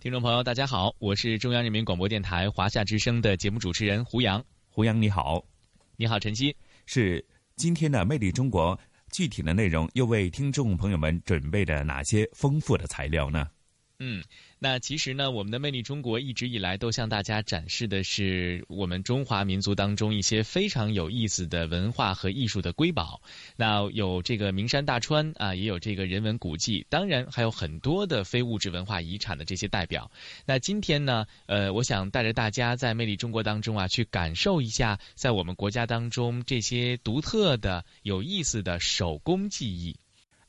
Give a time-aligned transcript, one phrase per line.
[0.00, 4.42] 听众朋友，大家好，我是中央人民广播电台华夏之声的节目主持人胡杨。
[4.70, 5.44] 胡杨你好，
[5.96, 6.56] 你好晨曦。
[6.86, 7.22] 是
[7.54, 8.74] 今天的《魅力中国》，
[9.12, 13.46] 具体的内容又为听众朋友们准备了哪些丰富的材料呢？
[13.98, 14.24] 嗯。
[14.62, 23.22] 那其实呢，我们的魅力中国一直以来都向大家展示的是我们中华民族当中一些非常有意思的文化和艺术的瑰宝。
[23.56, 30.10] 那有这个名山大川啊，也有这个人文古迹，当然还有很多的非物质文化遗产的这些代表。
[30.44, 39.96] 那今天呢，呃，我想带着大家在魅力中国当中啊，去感受一下在我们国家当中这些独特的、有意思的手工技艺。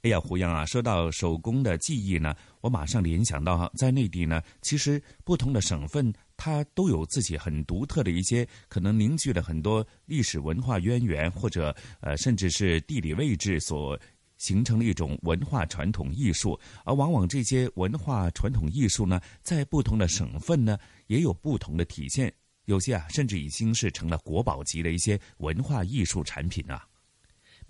[0.03, 13.99] 哎呀，胡杨啊，说到手工的技艺呢，我马上联想到，在内地呢，其实不同的省份它都有自己很独特的一些，可能凝聚了很多历史文化渊源，或者呃，甚至是地理位置所
[14.39, 16.59] 形成的一种文化传统艺术。
[16.83, 22.33] 而往往这些文化传统艺术呢，在不同的省份呢，也有不同的体现。
[22.65, 26.87] 有些啊，甚至已经是成了国宝级的一些文化艺术产品啊。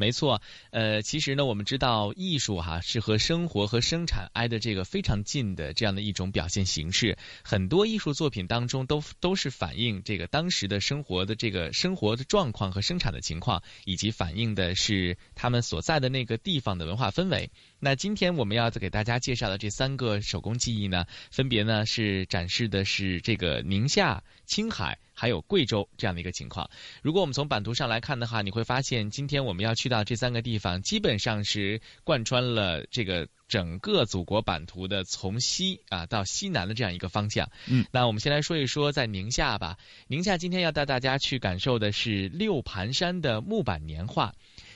[0.01, 7.19] 没错，呃，其实呢，我们知道艺术哈是和生活和生产挨的这个非常近的这样的一种表现形式。
[7.43, 17.51] 很多艺术作品当中都都是反映这个当时的生活的这个生活的状况和生产的情况，以及反映的是他们所在的那个地方的文化氛围。
[17.79, 24.97] 那今天我们要给大家介绍的这三个手工技艺呢，分别呢是展示的是这个宁夏、青海。
[25.21, 26.67] 还有贵州这样的一个情况。
[27.03, 37.51] 如果我们从版图上来看的话，你会发现今天我们要去到这三个地方，基本上是贯穿了这个整个祖国版图的从西啊到西南的这样一个方向。
[37.67, 39.77] 嗯，那我们先来说一说在宁夏吧。
[40.07, 44.33] 宁夏今天要带大家去感受的是六盘山的木板年画。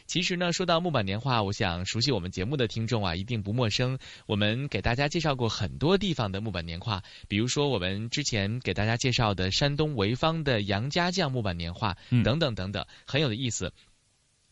[0.07, 3.97] 其实呢，说到木板年画，我想熟悉我们节目的听众啊，一定不陌生。
[4.27, 13.73] 我们给大家介绍过很多地方的木板年画，比如说我们之前给大家介绍的山东潍坊的杨家将木板年画，等等等等，很有的意思。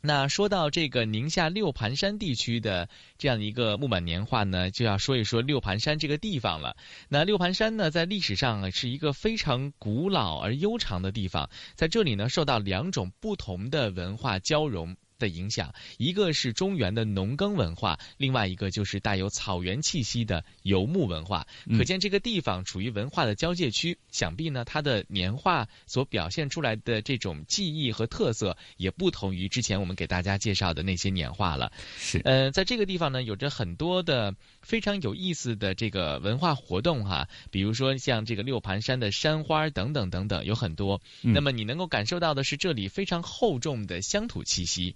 [0.06, 6.75] 那说到这个宁夏六盘山地区的这样一个木板年画呢，就要说一说六盘山这个地方了。
[7.08, 14.97] 那六盘山呢，在历史上是一个非常古老而悠长的地方，在这里呢，受到两种不同的文化交融。
[15.23, 21.47] 的影响，一个是中原的农耕文化，另外一个就是带有草原气息的游牧文化。
[21.78, 31.72] 可见这个地方处于文化的交界区，想必呢，它的年画所表现出来的这种技艺和特色，也不同于之前我们给大家介绍的那些年画了。
[31.97, 41.00] 是，呃，在这个地方呢，有着很多的非常有意思的这个文化活动哈，比如说像这个六盘山的山花等等等等，有很多。
[41.22, 44.95] 那么你能够感受到的是这里非常厚重的乡土气息。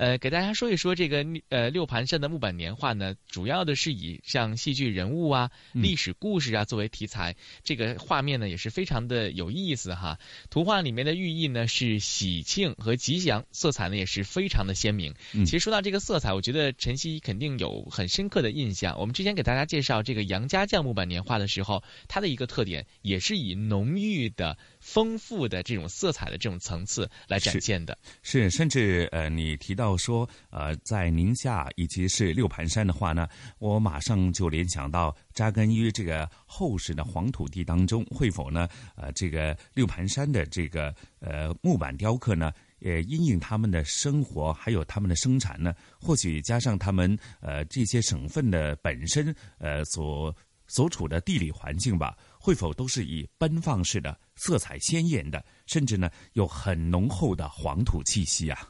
[0.00, 10.18] 呃，给大家说一说这个呃六盘山的木板年画呢，主要的是以像戏剧人物啊、历史故事啊作为题材，这个画面呢也是非常的有意思哈。
[10.48, 15.14] 图画里面的寓意呢是喜庆和吉祥，色彩呢也是非常的鲜明。
[15.44, 18.98] 其实说到这个色彩，我觉得晨曦肯定有很深刻的印象。
[18.98, 24.56] 我们之前给大家介绍这个杨家将木板年画的时候，它的一个特点也是以浓郁的。
[24.80, 33.28] 丰富的这种色彩的这种层次来展现的，是甚至呃，你提到说呃，在宁夏以及是六盘山的话呢，
[33.58, 38.68] 我马上就联想到扎根于这个厚实的黄土地当中，会否呢？
[38.96, 50.34] 呃，这个六盘山的这个呃木板雕刻呢，也因应他们的生活还有他们的生产呢，或许加上他们呃这些省份的本身呃所
[50.66, 52.16] 所处的地理环境吧。
[52.42, 58.66] 会否都是以奔放式的、色彩鲜艳的，甚至呢有很浓厚的黄土气息啊？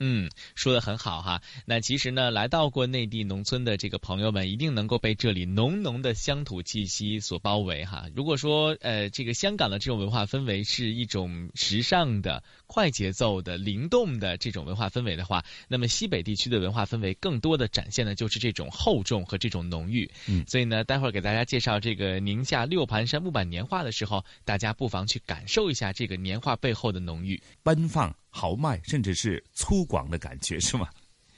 [0.00, 1.42] 嗯，说的很好哈。
[1.66, 8.06] 那其实呢，来到过内地农村的这个朋友们，一定能够被这里浓浓的乡土气息所包围哈。
[8.16, 20.10] 如果说呃，这个香港的这种文化氛围是一种时尚的、快节奏的、灵动的这种文化氛围的话，那么西北地区的文化氛围更多的展现的就是这种厚重和这种浓郁。
[20.26, 28.16] 嗯，所以呢，待会儿给大家介绍这个宁夏六盘山木板年画的时候，大家不妨去感受一下这个年画背后的浓郁、奔放。
[28.30, 30.88] 豪迈，甚至是粗犷的感觉，是吗？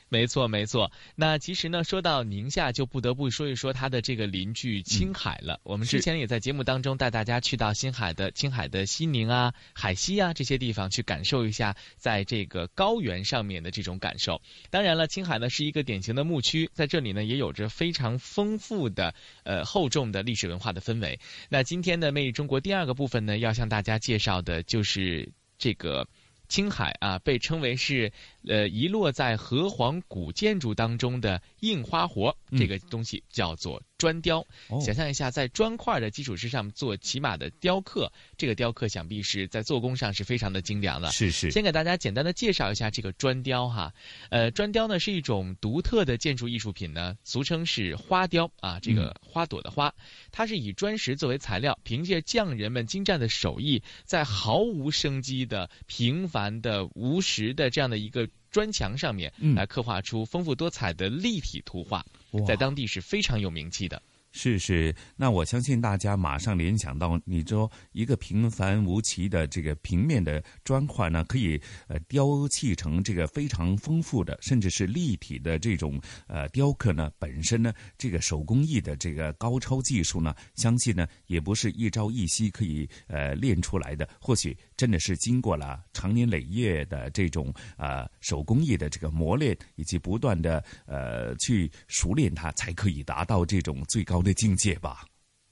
[0.09, 0.93] 没错，没错。
[1.15, 5.59] 那其实呢，说到宁夏，就不得不说一说它的这个邻居青海了。
[5.62, 14.38] 我们之前也在节目当中带大家去到青海的青海的西宁啊、海西啊这些地方去感受一下，在这个高原上面的这种感受。
[14.69, 19.15] 当然了，青海呢是一个典型的牧区，在这里呢也有着非常丰富的
[19.45, 21.19] 呃厚重的历史文化的氛围。
[21.49, 26.06] 那今天的《魅力中国》第二个部分呢，要向大家介绍的就是这个。
[26.52, 28.12] 青海啊，被称为是
[28.46, 33.82] 呃遗落在河湟古建筑当中的印花活，这个东西叫做。
[34.02, 34.44] 砖雕，
[34.84, 41.12] 想象一下，在砖块的基础之上做起码的雕刻，这个雕刻想必是在做工上是非常的精良了。
[41.12, 41.52] 是是。
[41.52, 43.94] 先给大家简单的介绍一下这个砖雕哈，
[44.31, 49.94] 呃，砖雕呢是一种独特的建筑艺术品呢，俗称是花雕啊，这个花朵的花，
[50.32, 62.04] 它是以砖石作为材料，凭借匠人们精湛的手艺，在毫无生机的平凡的无实的这样的一个砖墙上面，来刻画出丰富多彩的立体图画。
[62.46, 64.00] 在当地是非常有名气的。
[64.34, 94.23] 是是，那我相信大家马上联想到，你说一个平凡无奇的这个平面的砖块呢，可以呃雕砌成这个非常丰富的，甚至是立体的这种呃雕刻呢，本身呢这个手工艺的这个高超技术呢，相信呢也不是一朝一夕可以呃练出来的，或许真的是经过了长年累月的这种呃手工艺的这个磨练，以及不断的呃去熟练它，才可以达到这种最高。
[94.23, 95.05] 的境界吧，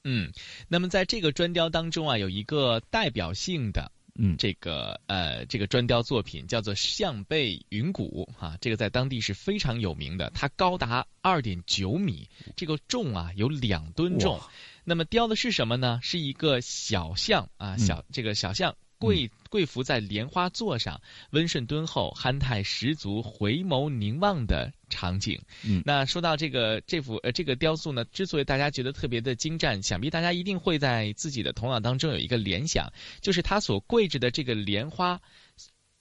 [0.04, 0.32] 嗯，
[0.68, 14.40] 那么在这个砖雕当中啊，有一个代表性的，嗯，这个呃，这个砖雕作品叫做象背云鼓啊，这个在当地是非常有名的，它高达二点九米，这个重啊有两吨重，
[14.84, 15.98] 那么雕的是什么呢？
[16.00, 18.76] 是一个小象啊，小这个小象。
[19.00, 21.00] 跪跪伏在莲花座上，
[21.30, 25.40] 温顺敦厚、憨态十足、回眸凝望的场景。
[25.64, 35.20] 嗯，那说到这个这幅呃这个雕塑呢，之所以大家觉得特别的精湛，想必大家一定会在自己的头脑当中有一个联想，就是他所跪着的这个莲花。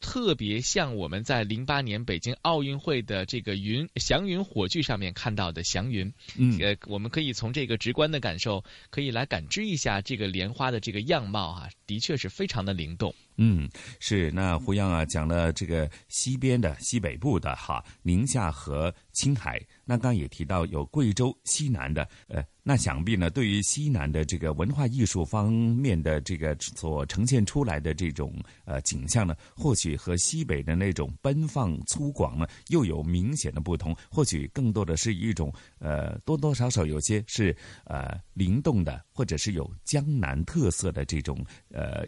[0.02, 13.12] 特别像我们在零八年北京奥运会的这个云祥云火炬上面看到的祥云，嗯，呃，我们可以从这个直观的感受，可以来感知一下这个莲花的这个样貌哈，的确是非常的灵动。
[13.38, 13.68] 嗯，
[14.00, 28.36] 是那胡杨啊讲了这个西边的西北部的哈宁夏和青海，那刚也提到有贵州西南的，呃，那想必呢对于西南的这个文化艺术方面的这个所呈现出来的这种
[28.66, 41.42] 呃景象呢，或许和西北的那种奔放粗犷呢又有明显的不同，或许更多的是一种呃多多少少有些是呃灵动的，或者是有江南特色的这种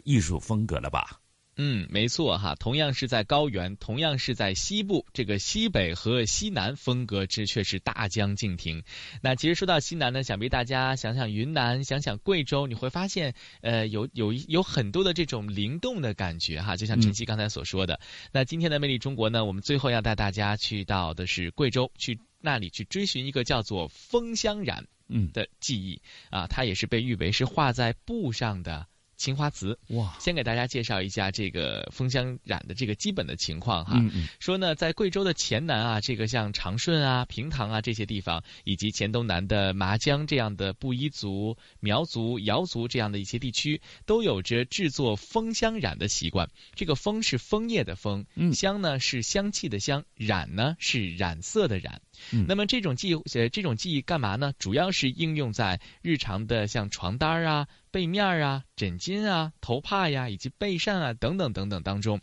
[0.04, 1.18] 艺术风格了吧。
[1.54, 8.82] 嗯，没错哈，同样是在高原，同样是在西部，这个西北和西南风格之却是大相径庭。
[9.20, 18.00] 那其实说到西南呢，想必大家想想云南，想想贵州，你会发现，呃，有有有很多的这种灵动的感觉哈，就像晨曦刚才所说的。
[18.32, 28.86] 那今天的魅力中国呢，我们最后要带大家去到的是贵州，去那里去追寻一个叫做风香染嗯的技艺啊，它也是被誉为是画在布上的。
[29.22, 33.92] 青花瓷哇，先给大家介绍一下这个风香染的这个基本的情况哈。
[33.94, 34.26] 嗯嗯。
[34.40, 46.50] 说呢，在贵州的黔南啊，这个像长顺啊、平塘啊这些地方，以及黔东南的麻江这样的布依族、苗族、瑶族这样的一些地区，都有着制作风香染的习惯。
[46.74, 52.02] 这个风是枫叶的枫，嗯，香呢是香气的香，染呢是染色的染。
[52.32, 52.46] 嗯。
[52.48, 54.52] 那么这种技呃这种记忆干嘛呢？
[54.58, 57.66] 主要是应用在日常的像床单啊。
[57.92, 62.22] 被面啊、枕巾啊、头帕呀，以及被扇啊等等等等当中，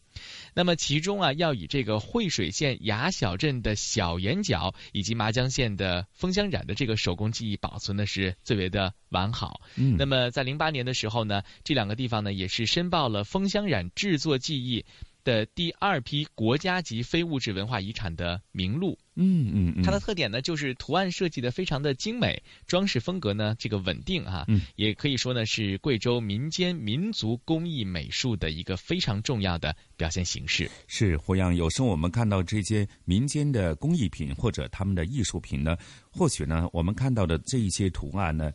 [0.56, 9.62] 那么其中啊，要以这个惠水县雅小镇的小眼角以及麻江县的枫香染的这个手工技艺保存的是最为的完好。
[9.76, 14.84] 嗯，那么在零八年的时候呢，这两个地方呢也是申报了枫香染制作技艺
[15.24, 18.98] 的第二批国家级非物质文化遗产的名录。
[19.22, 30.72] 嗯嗯嗯，它的特点呢，就是图案设计的非常的精美，装饰风格呢这个稳定啊，嗯也可以说呢是贵州民间民族工艺美术的一个非常重要的表现形式。
[30.88, 31.54] 是胡杨。
[31.54, 35.76] 有时候我们看到这些民间的工艺品或者他们的艺术品呢，
[36.10, 38.52] 或许呢我们看到的这一些图案呢。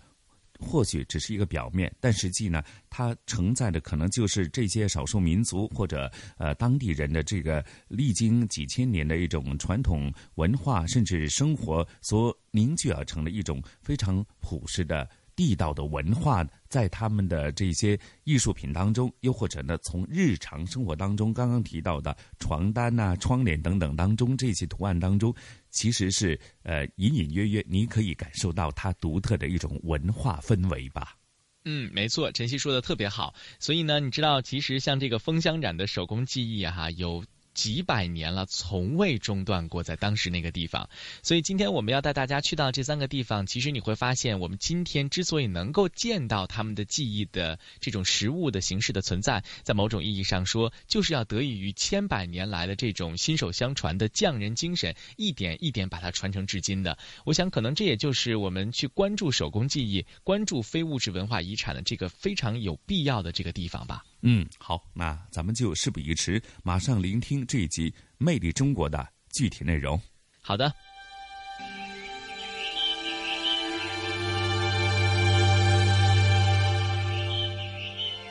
[0.61, 15.09] 或许只是一个表面，但实际呢，它承载的可能就是这些少数民族或者呃当地人的这个历经几千年的一种传统文化，甚至生活所凝聚而成的一种非常朴实的。
[15.37, 25.35] 地道的文化在他们的这些艺术品当中，又或者呢，从日常生活当中刚刚提到的床单呐、窗帘等等当中，这些图案当中，
[25.75, 31.17] 其实是呃隐隐约约，你可以感受到它独特的一种文化氛围吧。
[31.65, 33.35] 嗯，没错，晨曦说的特别好。
[33.59, 37.25] 所以呢，你知道，其实像这个封箱染的手工技艺啊，哈，有。
[37.55, 40.91] 几百年了，从未中断过，在当时那个地方。
[41.23, 43.47] 所以今天我们要带大家去到这三个地方。
[43.47, 56.99] 其实你会发现，我们今天之所以能够见到他们的记忆的这种实物的形式的存在，在某种意义上说，就是要得益于千百年来的这种心手相传的匠人精神，一点一点把它传承至今的。
[57.25, 64.05] 我想，可能这也就是我们去关注手工技艺、关注非物质文化遗产的这个非常有必要的这个地方吧。
[64.27, 70.01] 嗯，好，那咱们就事不宜迟，马上聆听这一集《魅力中国》的具体内容。
[70.41, 70.73] 好的。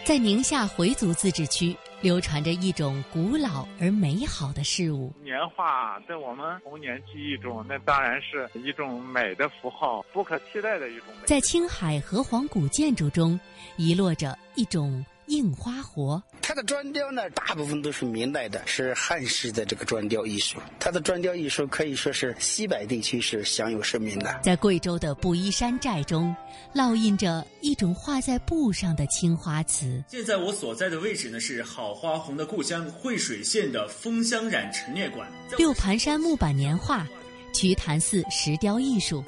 [0.03, 5.13] 在宁夏回族自治区，流传着一种古老而美好的事物。
[5.23, 11.27] 年画在我们童年记忆中，那当然是一种美的符号，不可替代的一种美。
[11.27, 13.39] 在青海河湟古建筑中，
[13.77, 15.05] 遗落着一种。
[15.27, 20.57] 印花活，它的砖雕呢，大部分都是明代的，是汉式的这个砖雕艺术。
[20.79, 24.39] 它的砖雕艺术可以说是西北地区是享有盛名的。
[24.43, 26.35] 在贵州的布衣山寨中，
[26.75, 30.03] 烙印着一种画在布上的青花瓷。
[30.09, 35.31] 现在我所在的位置呢，是好花红的故乡惠水县的封箱染陈列馆。
[35.57, 37.07] 六盘山木板年画，
[37.53, 39.23] 瞿潭寺石雕艺术，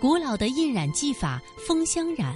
[0.00, 2.34] 古老的印染技法封箱染。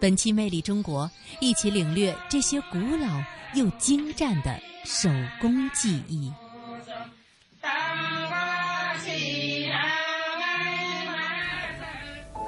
[0.00, 1.04] 本期《魅力中国》，
[1.40, 3.22] 一起领略这些古老
[3.54, 6.32] 又精湛的手工技艺。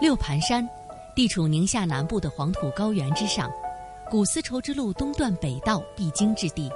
[0.01, 0.67] 六盘山，
[1.15, 3.51] 地处宁夏南部的黄土高原之上，
[4.11, 6.71] 古丝绸之路东段北道必经之地，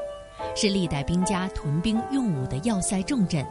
[0.54, 3.45] 是历代兵家屯兵用武的要塞重镇，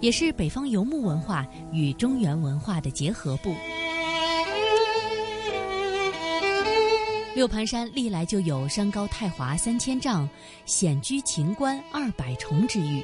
[0.00, 3.52] 也是北方游牧文化与中原文化的结合部。
[7.34, 10.28] 六盘山历来就有山高太华三千丈，
[10.66, 13.02] 险居秦关二百重之誉。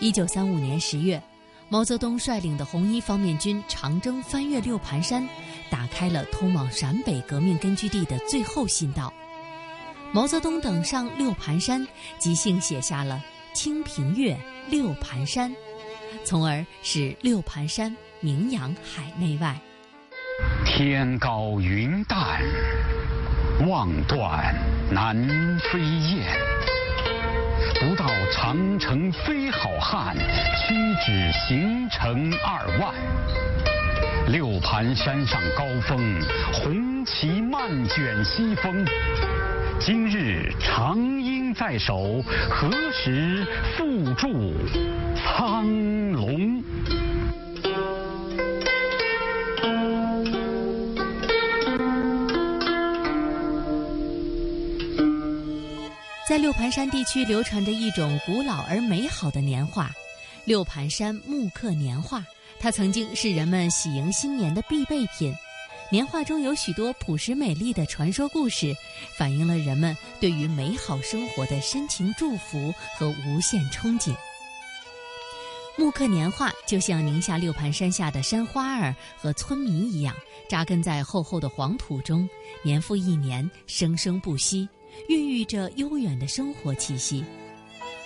[0.00, 1.22] 一九三五年十月，
[1.68, 5.28] 毛泽东率领的红一方面军长征翻越六盘山，
[5.68, 9.12] 打开了通往陕北革命根据地的最后信道。
[10.12, 11.86] 毛泽东等上六盘山，
[12.18, 13.22] 即兴写下了
[13.56, 14.32] 《清平乐·
[14.70, 15.50] 六盘山》，
[16.24, 19.60] 从而使六盘山名扬海内外。
[20.64, 22.40] 天高云淡。
[23.64, 24.54] 望断
[24.90, 25.16] 南
[25.60, 26.26] 飞雁，
[27.80, 32.92] 不到长城非好汉，屈指行程二万。
[34.28, 36.20] 六盘山上高峰，
[36.52, 38.84] 红旗漫卷西风。
[39.78, 44.52] 今日长缨在手，何时复驻
[45.14, 45.64] 苍
[46.12, 46.62] 龙？
[56.28, 59.92] 在六盘山地区流传着一种古老而美好的年画——
[60.44, 62.24] 六盘山木刻年画。
[62.58, 65.32] 它曾经是人们喜迎新年的必备品。
[65.88, 68.74] 年画中有许多朴实美丽的传说故事，
[69.16, 74.12] 反映了人们对于美好生活的深情祝福和无限憧憬。
[75.78, 80.12] 木刻年画就像宁夏六盘山下的山花儿和村民一样，
[80.48, 82.28] 扎根在厚厚的黄土中，
[82.64, 84.68] 年复一年，生生不息。
[85.08, 87.24] 孕育着悠远的生活气息。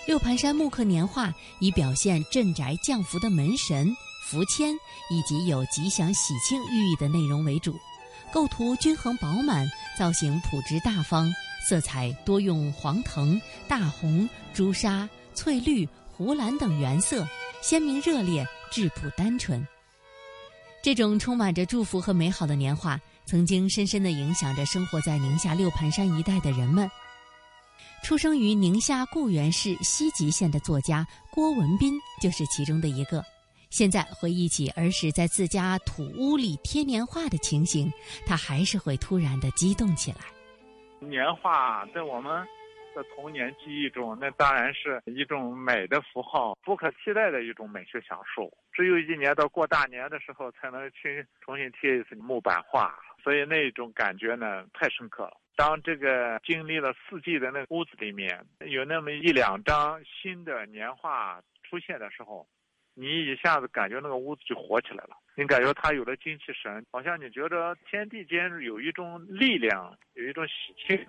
[0.07, 3.95] 六盘山木刻年画以表现镇宅降福的门神、
[4.29, 4.75] 福签
[5.11, 7.79] 以及有吉祥喜庆寓意的内容为主，
[8.33, 9.69] 构图均衡饱满，
[9.99, 11.33] 造型朴质大方，
[11.69, 17.27] 色彩多用黄藤、大红、朱砂、翠绿、湖蓝等原色，
[17.63, 19.65] 鲜明热烈，质朴单纯。
[20.83, 22.99] 这种充满着祝福和美好的年画。
[23.31, 26.91] 曾经深深地影响着生活在宁夏六盘山一带的人们。
[28.03, 33.23] 出生于宁夏固原市西吉县的作家郭文斌就是其中的一个。
[33.71, 37.89] 现在回忆起儿时在自家土屋里贴年画的情形，
[38.27, 40.19] 他还是会突然的激动起来。
[40.99, 42.45] 年画在我们
[42.97, 48.53] 的童年记忆中，那当然是一种美的符号，不可替代的一种美学享受。
[48.73, 55.37] 只有一年到过大年的时候，才能去重新贴一次木板画，所以那种感觉呢太深刻了。
[55.57, 62.47] 当这个经历了四季的那个屋子里面有那么一两张新的年画出现的时候，
[62.95, 65.17] 你一下子感觉那个屋子就活起来了。
[65.37, 71.07] 你感觉它有了精气神，好像你觉得天地间有一种力量，有一种喜庆。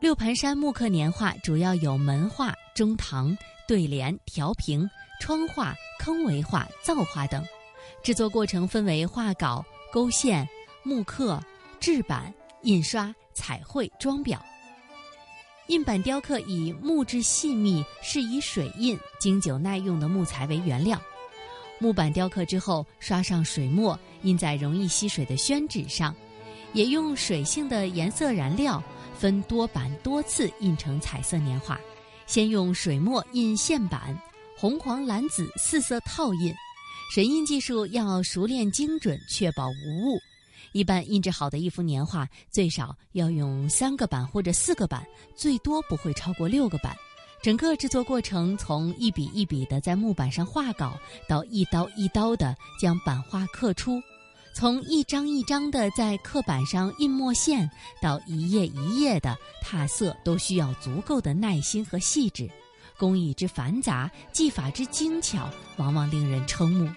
[0.00, 4.86] 六盘山木刻年画主要有门画、中堂、对联、调屏、
[5.20, 7.42] 窗画、坑围画、造画等。
[8.02, 10.46] 制作过程分为画稿、勾线、
[10.84, 11.40] 木刻、
[11.84, 13.14] 制版、印刷。
[13.34, 14.38] 彩绘装裱，
[15.66, 20.98] 印版雕刻以木质细密、适宜水印、经久耐用的木材为原料。
[21.78, 26.14] 木板雕刻之后，刷上水墨，印在容易吸水的宣纸上，
[26.72, 28.82] 也用水性的颜色染料，
[29.18, 31.78] 分多版多次印成彩色年画。
[32.26, 34.18] 先用水墨印线板，
[34.56, 36.54] 红、黄、蓝、紫四色套印，
[37.12, 40.18] 水印技术要熟练精准，确保无误。
[40.74, 46.94] 一般印制好的一幅年画，最少要用三个版或者四个版，最多不会超过六个版。
[47.40, 54.02] 整个制作过程从一笔一笔的在木板上画稿，到一刀一刀的将版画刻出，
[54.52, 57.70] 从一张一张的在刻板上印墨线，
[58.02, 62.50] 到一页一页的拓色，都需要足够的耐心和细致。
[62.98, 66.88] 工艺之繁杂，技法之精巧，往往令人瞠目。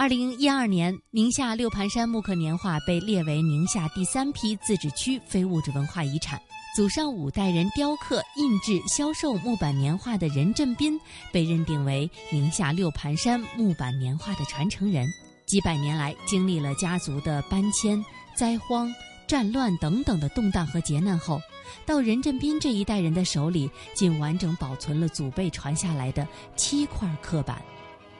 [0.00, 6.40] 二零一二年，宁夏六盘山木刻年画被列为宁夏第三批自治区非物质文化遗产。
[6.74, 10.98] 祖上五代人雕刻、印制、销售木板年画的任振斌，
[11.30, 15.06] 被认定为宁夏六盘山木板年画的传承人。
[15.44, 18.02] 几百年来，经历了家族的搬迁、
[18.34, 18.90] 灾荒、
[19.26, 21.38] 战乱等等的动荡和劫难后，
[21.84, 26.26] 到任振斌这一代人的手里，竟完整保存了祖辈传下来的
[26.56, 27.62] 七块刻板。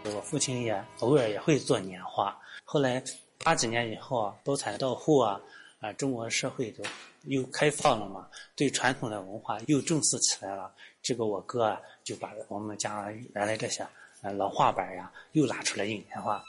[0.05, 2.37] 我父亲也偶尔也会做年画。
[2.65, 3.03] 后来
[3.43, 5.41] 八几年以后啊，多产到户啊，
[5.81, 6.83] 啊，中国社会都
[7.25, 8.27] 又开放了嘛，
[8.57, 10.73] 对传统的文化又重视起来了。
[11.03, 13.87] 这个我哥啊，就把我们家原来这些
[14.23, 16.43] 呃老画板呀，又拿出来印年画。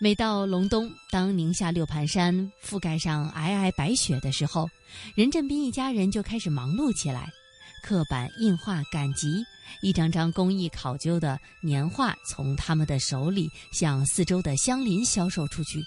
[0.00, 4.68] 每到隆冬，当宁夏六盘山覆盖上皑皑白雪的时候，
[5.16, 7.28] 任振斌一家人就开始忙碌起来。
[7.82, 9.44] 刻板、印画、赶集，
[9.80, 15.80] 一张张工艺考究的年画从他们的手里向四周的乡邻销售出去，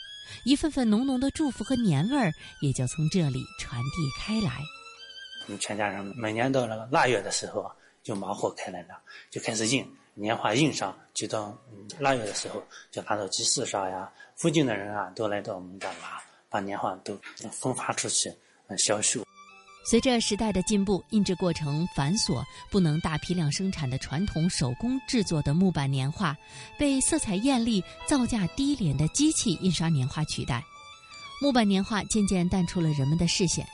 [0.45, 4.59] 一份份浓浓的祝福和年味儿也就从这里传递开来。
[5.47, 7.69] 我们全家人每年到了腊月的时候
[8.03, 8.99] 就忙活开来了，
[9.29, 11.57] 就开始印年画，印上就到
[11.99, 17.19] 腊月的时候就拿到集市上呀，附近的人啊都来到我们这拿，把年画都
[17.51, 18.31] 分发出去，
[18.77, 19.25] 销售。
[19.83, 26.37] 随着时代的进步，印制过程繁琐、不能大批量生产的传统手工制作的木板年画，
[26.77, 30.63] 被色彩艳丽、造价低廉的机器印刷年画取代，
[31.41, 33.67] 木板年画渐渐淡出了人们的视线。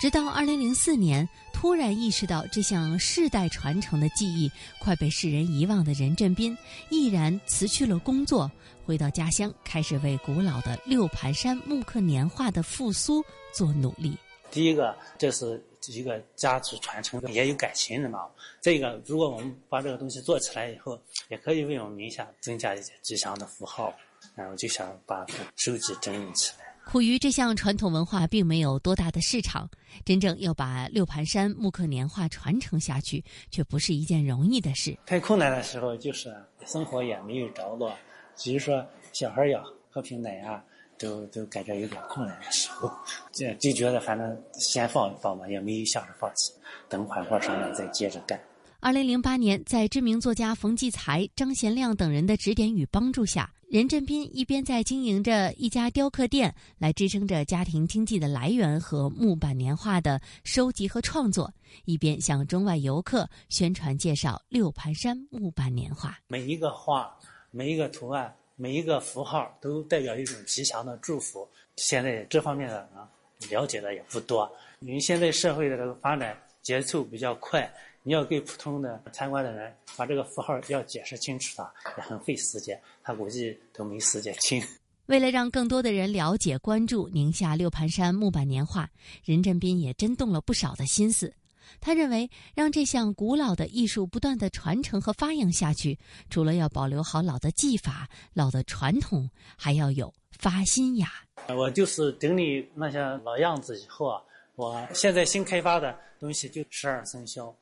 [0.00, 6.56] 直到2004年，突然意识到这项世代传承的技艺快被世人遗忘的任振斌，
[6.90, 8.50] 毅然辞去了工作，
[8.84, 13.22] 回到家乡，开始为古老的六盘山木刻年画的复苏
[13.54, 14.16] 做努力。
[14.50, 18.26] 第一个，这是一个家族传承，也有感情的嘛。
[18.60, 23.94] 再一个，如果我们把这个东西做起来以后，也可以为我们名下增加一些吉祥的符号。
[24.34, 25.24] 然后就想把
[25.56, 26.66] 收集整理起来。
[26.84, 29.68] 苦于这项传统文化并没有多大的市场，
[30.04, 34.96] 真正要把六盘山木刻年画传承下去，却不是一件容易的事。
[35.06, 36.34] 太困难的时候，就是
[36.66, 37.96] 生活也没有着落，
[38.44, 40.62] 比如说小孩要喝瓶奶啊。
[41.00, 42.90] 都都感觉有点困难的时候，
[43.32, 46.52] 就就觉得反正先放一放吧，也没想着放弃，
[46.88, 48.38] 等缓和上来再接着干。
[48.80, 61.52] 二零零八年，在知名作家冯骥才、张贤亮等人的指点与帮助下，任振斌一边在经营着一家雕刻店，来支撑着家庭经济的来源和木板年画的收集和创作，
[61.84, 66.18] 一边向中外游客宣传介绍六盘山木板年画。
[66.28, 67.14] 每一个画，
[67.50, 68.34] 每一个图案。
[68.60, 71.48] 每一个符号都代表一种吉祥的祝福。
[71.76, 73.08] 现在这方面的啊
[73.48, 84.62] 了解的也不多，因为现在社会的这个发展节奏比较快，你要给普通的参观的人把这个符号要解释清楚的也很费时间，他估计都没时间听。
[85.06, 88.90] 为了让更多的人了解关注宁夏六盘山木板年画，
[89.24, 91.32] 任振斌也真动了不少的心思。
[91.80, 101.08] 他认为，让这项古老的艺术不断的传承和发扬下去，除了要保留好老的技法、老的传统，还要有发新芽。
[101.48, 104.22] 我就是整理那些老样子以后啊，
[104.56, 107.54] 我现在新开发的东西就十二生肖。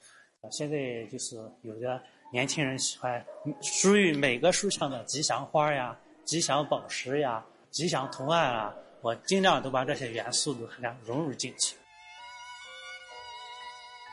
[0.53, 2.01] 现在就是有的
[2.33, 3.25] 年轻人喜欢
[3.61, 11.77] 属于每个书上的吉祥花呀、吉祥宝石呀、吉祥图案啊，我尽量都把这些元素都给它融入进去。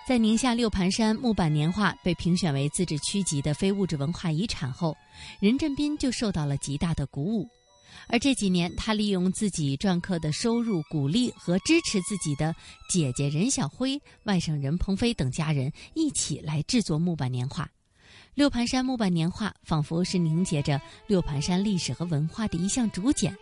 [0.07, 4.95] 在宁夏六盘山木板年画被评选为自治区级的非物质文化遗产后，
[5.39, 7.49] 任振斌就受到了极大的鼓舞。
[8.07, 12.53] 而这几年，他利用自己篆刻的收入，鼓励和支持自己的
[12.87, 17.67] 姐姐任小辉、外甥任鹏飞等家人一起来制作木板年画。
[18.35, 23.35] 六盘山木板年画仿佛是凝结着六盘山历史和文化的一项竹简，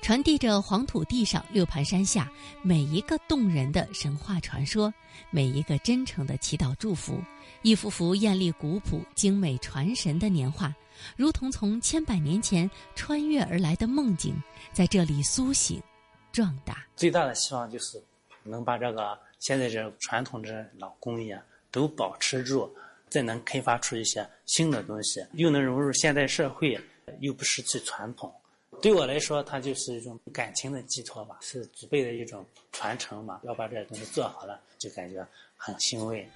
[0.00, 2.30] 传递着黄土地上六盘山下
[2.62, 4.92] 每一个动人的神话传说，
[5.30, 7.20] 每一个真诚的祈祷祝福。
[7.62, 10.74] 一幅幅艳丽古朴、精美传神的年画。
[11.16, 14.34] 如同从千百年前穿越而来的梦境，
[14.72, 15.82] 在这里苏醒、
[16.32, 16.86] 壮大。
[16.96, 18.02] 最大的希望就是
[18.42, 22.72] 能把这个现在这传统的老工艺啊都保持住，
[23.08, 26.80] 再能开发出一些新的东西，又能融入现代社会，
[27.20, 28.32] 又不失去传统。
[28.80, 33.40] 对我来说，它就是一种感情的寄托吧，是祖辈的一种传承嘛。
[33.42, 36.26] 要把这些东西做好了，就感觉很欣慰。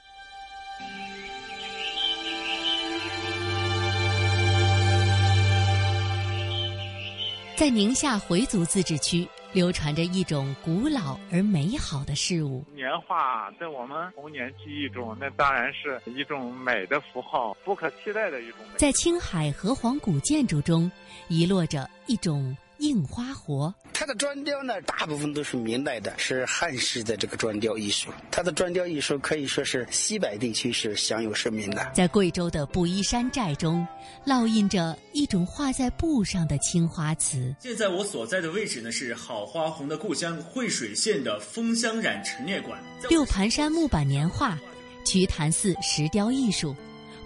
[7.56, 12.64] 在宁夏回族自治区，流传着一种古老而美好的事物。
[12.74, 18.78] 年画在我们童年记忆中，那当然是一种美的符号，不可替代的一种美。
[18.78, 20.90] 在青海河湟古建筑中，
[21.28, 22.56] 遗落着一种。
[22.82, 28.10] 印花活，它的砖雕呢，大部分都是明代的，是汉式的这个砖雕艺术。
[28.28, 31.92] 它的砖雕艺术可以说是西北地区是享有盛名的。
[31.94, 33.86] 在贵州的布衣山寨中，
[34.26, 37.54] 烙印着一种画在布上的青花瓷。
[37.60, 42.82] 现在我所在的位置呢，是好花红的故乡惠水县的枫香染陈列馆。
[43.08, 44.58] 六盘山木板年画，
[45.04, 46.74] 瞿潭寺石雕艺术，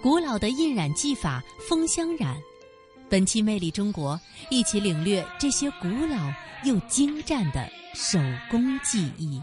[0.03, 2.37] 古老的印染技法枫香染。
[3.09, 4.15] 本期《魅力中国》，
[4.49, 6.29] 一起领略这些古老
[6.65, 8.19] 又精湛的手
[8.51, 9.41] 工技艺。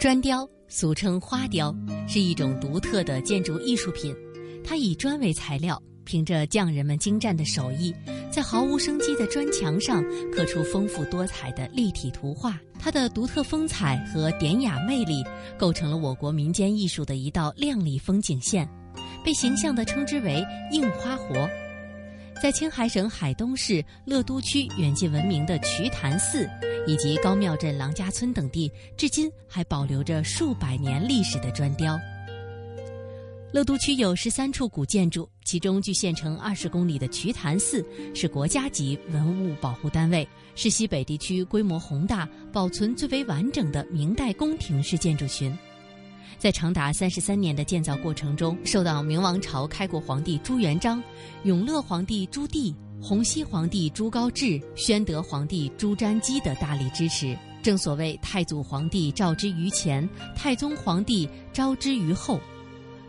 [0.00, 1.72] 砖雕，俗称花雕，
[2.08, 4.16] 是一种独特的建筑艺术品。
[4.64, 7.94] 它以砖为材料，凭着匠人们精湛的手艺。
[8.30, 15.24] 在毫无生机的砖墙上刻出丰富多彩的立体图画，它的独特风采和典雅魅力
[15.58, 18.68] 构成了我国民间艺术的一道亮丽风景线，
[19.24, 21.48] 被形象地称之为“印花活”。
[22.40, 26.48] 在青海省海东市乐都区远近闻名的瞿潭寺
[26.86, 31.98] 以及高庙镇郎家村等地，至今还保留着数百年历史的砖雕。
[33.52, 37.84] 乐都区有十三处古建筑，其中距县城二十公里的瞿潭寺
[38.14, 45.52] 是国家级文物保护单位，是西北地区规模宏大、保存最为完整的明代宫廷式建筑群。
[46.38, 51.02] 在长达三十三年的建造过程中，受到明王朝开国皇帝朱元璋、
[51.42, 57.36] 永乐皇帝朱棣、洪熙皇帝朱高炽、宣德皇帝朱瞻基的大力支持。
[57.64, 62.40] 正所谓太祖皇帝召之于前，太宗皇帝召之于后。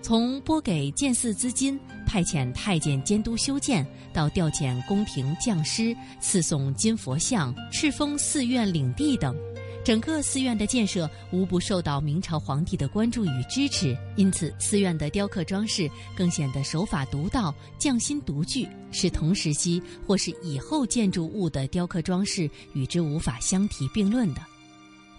[0.02, 9.36] 从拨给建寺资金、派遣太监监督修建，到调遣宫廷匠师、赐送金佛像、敕封寺院领地等，
[9.86, 13.96] 整个寺院的建设无不受到明朝皇帝的关注与支持。
[14.16, 24.42] 因此，寺院的雕刻装饰更显得手法独到、匠心独具，是同时期或是以后建筑物的雕刻装饰与之无法相提并论的。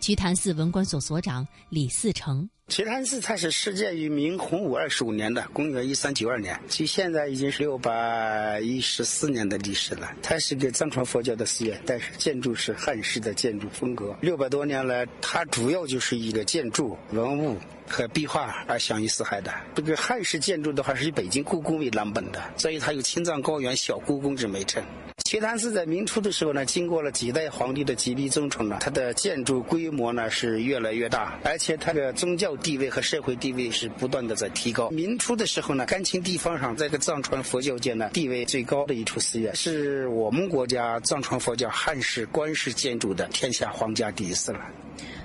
[0.01, 2.49] 瞿昙寺文管所所长李四成。
[2.69, 10.11] 瞿潭寺它是始建于明洪武二十五年的，公元一三九二年，距现在已经是六百一十四年的历史了。
[10.23, 14.17] 它是个藏传佛教的寺院，但是建筑是汉式的建筑风格。
[14.23, 19.53] 六百多年来，它主要就是一个建筑、文物和壁画而享誉四海的。
[19.75, 24.83] 这个汉式建筑的话，是以北京故宫为蓝本的，所以它有“青藏高原小故宫”之美称。
[25.25, 34.91] 瞿潭寺在明初的时候呢，经过了几代皇帝的极力尊崇呢，它的建筑规模呢是越来越大，而且它的宗教地位和社会地位是不断的在提高。
[34.91, 44.61] 明初的时候呢，甘青地方上这个藏传佛教界呢地位最高的一处寺院，是我们国家藏传佛教汉式官式建筑的天下皇家第一寺了。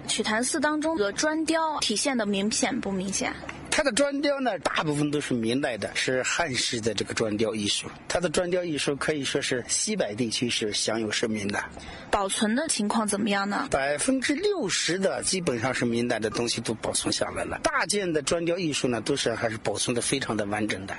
[0.08, 3.34] 曲坛寺当中的砖雕体现的明显不明显？
[3.78, 7.88] 它的砖雕呢，大部分都是明代的，是汉式的这个砖雕艺术。
[8.08, 11.64] 它的砖雕艺术可以说是西北地区是享有盛名的。
[12.10, 13.68] 保存的情况怎么样呢？
[13.70, 17.60] 百分之六十的基本上是明代的东西都保存下来了。
[17.62, 20.98] 大件的砖雕艺术呢，都是还是保存的非常的完整的。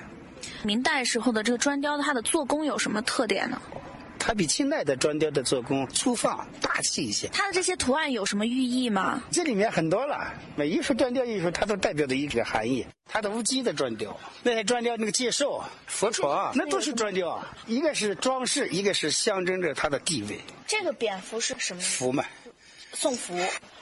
[0.63, 3.61] 明代时候的这个砖雕，它的做工有什么特点呢？
[4.29, 7.27] 它比清代的砖雕的做工粗放大气一些。
[7.29, 9.23] 它的这些图案有什么寓意吗？
[9.31, 12.87] 这里面很多了，每一幅砖雕艺术它都代表着一个含义。
[13.07, 20.39] 它的乌鸡的砖雕，那些砖雕那个介绍、佛床，那都是砖雕，一个是装饰，一个是象征着它的地位。
[20.67, 21.81] 这个蝙蝠是什么？
[21.81, 22.23] 福嘛，
[22.93, 23.35] 送符。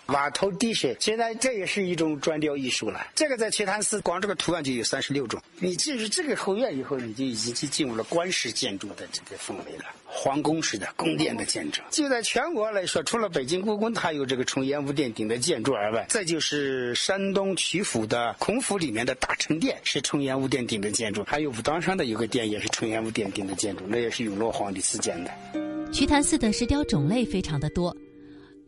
[0.07, 3.07] 瓦头滴水，现在这也是一种砖雕艺术了。
[3.15, 5.43] 这个在齐坛寺，光这个图案就有三十六种。
[5.59, 11.83] 你进入这个后院以后，你就已经进入了官式建筑的这个氛围了，皇宫式的宫殿的建筑。
[11.91, 25.31] 就在全国来说，除了北京故宫它有这个纯烟雾殿顶的建筑而外，再就是山东曲阜的孔府里面的大成殿是纯烟雾殿顶的建筑，还有武当山的有个殿也是纯烟雾殿顶的建筑，那也是永乐皇帝自建的。
[25.91, 27.97] 瞿昙寺的石雕种类非常的多。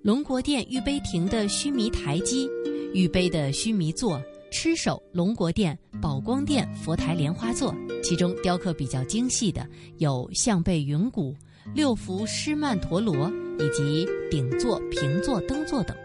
[0.02, 2.48] 龙国殿玉碑亭的须弥台基、
[2.94, 11.34] 玉碑的须弥座、螭首龙国殿、宝光殿佛台莲花座，其中雕刻比较精细的有象背云鼓、
[11.74, 15.96] 六幅狮曼陀罗以及顶座、平座、灯座等。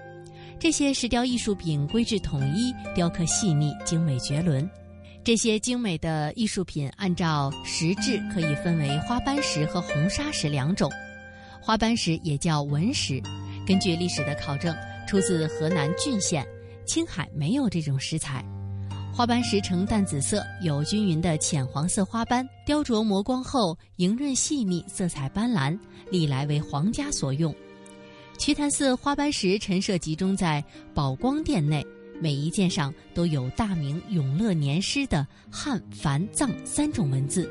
[0.59, 4.67] 这些石雕艺术品规制统一，雕刻细腻，精美绝伦。
[5.23, 10.91] 这些精美的艺术品按照石质可以分为花斑石和红砂石两种，
[11.61, 13.21] 花斑石也叫文石。
[13.65, 14.75] 根据历史的考证，
[15.07, 16.45] 出自河南浚县，
[16.85, 18.43] 青海没有这种石材。
[19.15, 25.79] 花斑石呈淡紫色，有均匀的浅黄色花斑，雕琢磨光后莹润细腻，色彩斑斓，
[26.11, 27.55] 历来为皇家所用。
[28.37, 30.61] 瞿昙寺花斑石陈设集中在
[30.93, 31.85] 宝光殿内，
[32.19, 37.49] 每一件上都有大明永乐年诗的汉、梵、藏三种文字。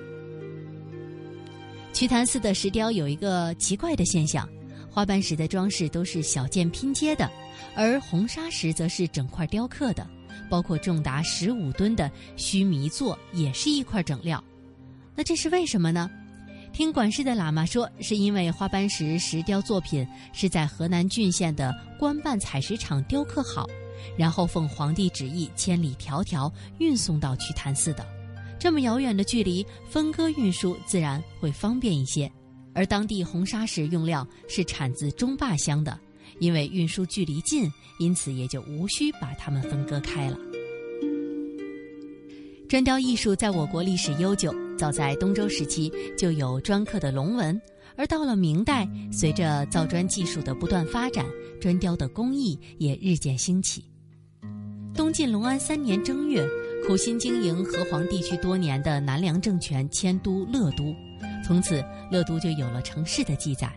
[1.95, 4.47] 瞿昙寺的石雕有一个奇怪的现象。
[4.93, 7.31] 花斑石的装饰都是小件拼接的，
[7.75, 10.07] 而红砂石则是整块雕刻的，
[10.51, 14.43] 包括重达十五吨的须弥座也是一块整料。
[15.15, 16.11] 那这是为什么呢？
[16.75, 23.67] 听管事的喇嘛说，是因为花斑石石雕作品是在河南浚县的官办采石场雕刻好，
[24.17, 28.07] 然后奉皇帝旨意千里迢迢运送到瞿潭寺的。
[28.59, 32.31] 这么遥远的距离，分割运输自然会方便一些。
[32.75, 35.99] 而当地红砂石用料是产自中坝乡的，
[36.39, 40.39] 因为运输距离近，因此也就无需把它们分割开了。
[42.69, 47.61] 砖雕艺术在我国历史悠久，早在东周时期就有砖刻的龙纹，
[47.97, 51.27] 而到了明代，随着造砖技术的不断发展，
[51.61, 53.85] 砖雕的工艺也日渐兴起。
[54.95, 56.49] 东晋隆安三年正月，
[56.87, 60.95] 苦心经营河湟地区多年的南梁政权迁都乐都。
[61.45, 63.71] 从此，乐都就有了城市的记载。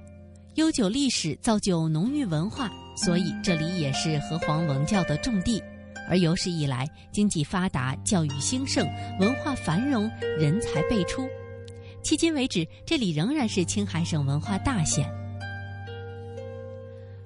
[0.56, 5.62] 悠久历史造就浓郁文化，所以这里也是河湟文教的重地。
[6.08, 8.88] 而有史以来，经济发达，教育兴盛，
[9.19, 11.28] 文化繁荣，人才辈出。
[12.04, 15.12] 迄今为止，这里仍然是青海省文化大县。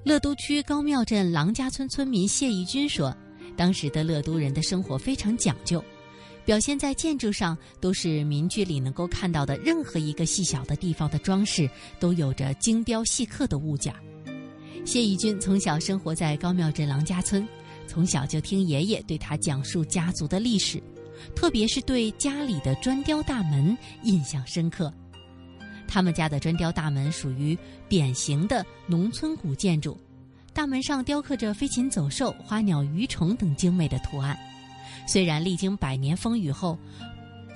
[0.02, 3.14] 乐都区高庙镇郎家村村民谢义军说
[3.54, 5.84] ：“当时的乐都人的生活非常讲究。”
[6.50, 13.94] 表现在建筑上，都是民居里能够看到的任何一个细小的地方的装饰，都有着精雕细刻的物件。
[14.84, 17.46] 谢义军从小生活在高庙镇郎家村，
[17.86, 20.82] 从小就听爷爷对他讲述家族的历史，
[21.36, 24.92] 特别是对家里的砖雕大门印象深刻。
[25.86, 27.56] 他们家的砖雕大门属于
[27.88, 29.96] 典型的农村古建筑，
[30.52, 34.36] 大门上雕刻着飞禽走兽、花鸟鱼虫等精美的图案。
[35.10, 36.78] 虽然历经百年风雨后，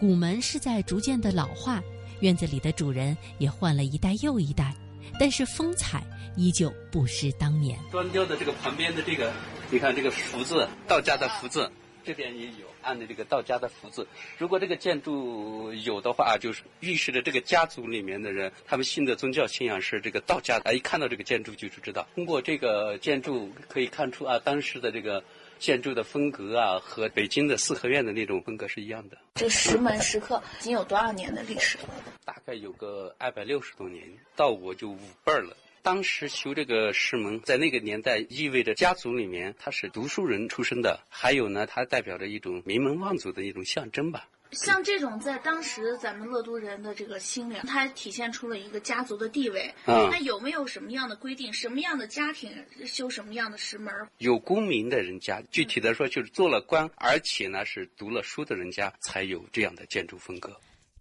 [0.01, 1.81] 古门是在逐渐的老化，
[2.19, 4.75] 院子里的主人也换了一代又一代，
[5.21, 6.03] 但是风采
[6.35, 7.79] 依旧不失当年。
[7.93, 9.33] 砖雕的这个旁边的这个，
[9.71, 11.71] 你看这个福字，道家的福字，
[12.03, 14.05] 这边也有按的这个道家的福字。
[14.37, 20.59] 如果这个建筑有的话，就是预示着这个家族里面的人，他们信的宗教信仰是这个道家。
[20.59, 25.23] 的，一看到这个建筑就知道，通过这个建筑可以看出啊，当时的这个。
[25.65, 29.17] 建筑的风格啊，和北京的四合院的那种风格是一样的。
[29.37, 31.85] 这石门石刻已经有多少年的历史了？
[32.23, 35.57] 大概有个二百六十多年，到我就五辈儿了。
[35.81, 44.29] 当时修这个石门，在那个年代意味着家族里面他是读书人出身的，还有呢，它代表着一种名门望族的一种象征吧。
[44.55, 49.73] 像这种在当时咱们乐都人的这个心里，它体现出了一个家族的地位。
[49.87, 51.53] 嗯那有没有什么样的规定？
[51.53, 52.51] 什么样的家庭
[52.87, 53.93] 修什么样的石门？
[54.19, 60.55] 有功名的人家，具体的说就是做了官，而且呢是读了书的人家，才有这样的建筑风格。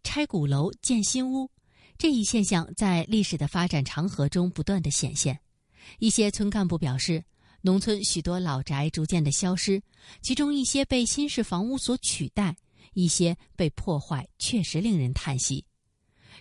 [0.03, 1.49] 拆古楼建新屋，
[1.97, 5.39] 这一现象在历史的发展长河中不断的显现。
[5.99, 7.23] 一些村干部表示，
[7.61, 9.81] 农村许多老宅逐渐的消失，
[10.21, 12.55] 其中一些被新式房屋所取代，
[12.93, 15.65] 一些被破坏，确实令人叹息。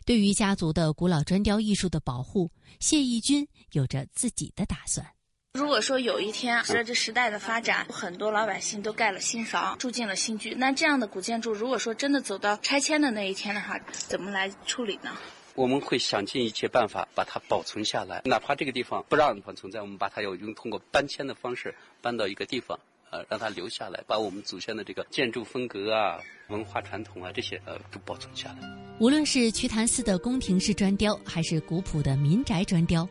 [0.04, 5.06] 对于家族的古老砖雕艺术的保护，谢义军有着自己的打算。
[5.54, 15.14] 如果说有一天随着这时代的发展，很多老百姓都盖了新房，住进了新居，那这样的古建筑，如果说真的走到拆迁的那一天的话，怎么来处理呢？
[15.54, 22.80] 我们会想尽一切办法把它保存下来，哪怕这个地方不让它存在，我们把它要用通过搬迁的方式搬到一个地方，
[23.12, 28.68] 呃，让它留下来，把我们祖先的这个建筑风格啊、文化传统啊这些呃都保存下来。
[28.98, 33.06] 无论是瞿潭寺的宫廷式砖雕，还是古朴的民宅砖雕，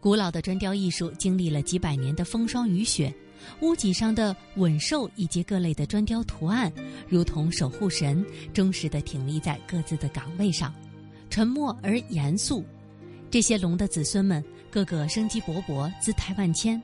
[0.00, 3.10] 古老的砖雕艺术经历了几百年的风霜雨雪，
[3.60, 6.70] 屋脊上的稳兽以及各类的砖雕图案，
[7.08, 10.74] 如同守护神，忠实地挺立在各自的岗位上，
[11.30, 12.62] 沉默而严肃。
[13.30, 16.82] 这些龙的子孙们，个个生机勃勃，姿态万千，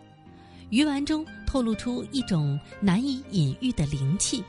[0.70, 4.42] 鱼丸中透露出一种难以隐喻的灵气，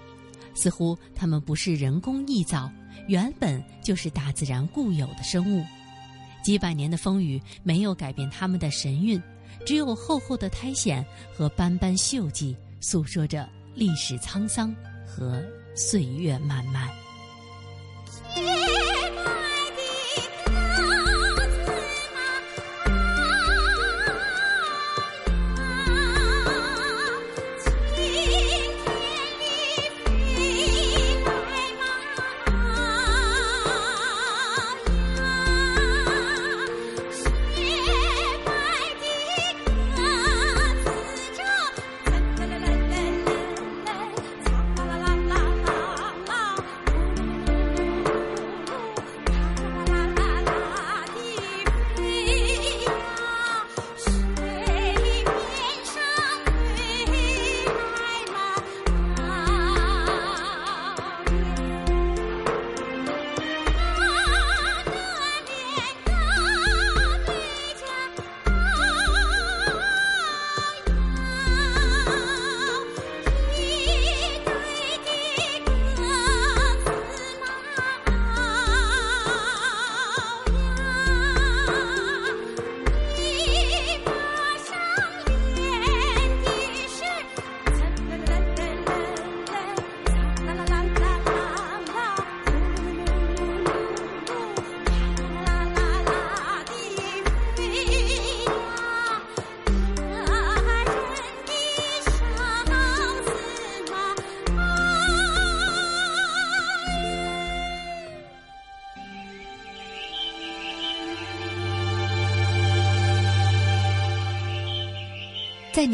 [0.55, 2.67] 似乎它们不是人工臆造。
[3.07, 5.63] 原本就是大自然固有的生物，
[6.43, 9.21] 几百年的风雨没有改变它们的神韵，
[9.67, 15.43] 只有厚厚的苔藓和斑斑锈迹，诉说着历史沧桑和
[15.75, 16.89] 岁月漫漫。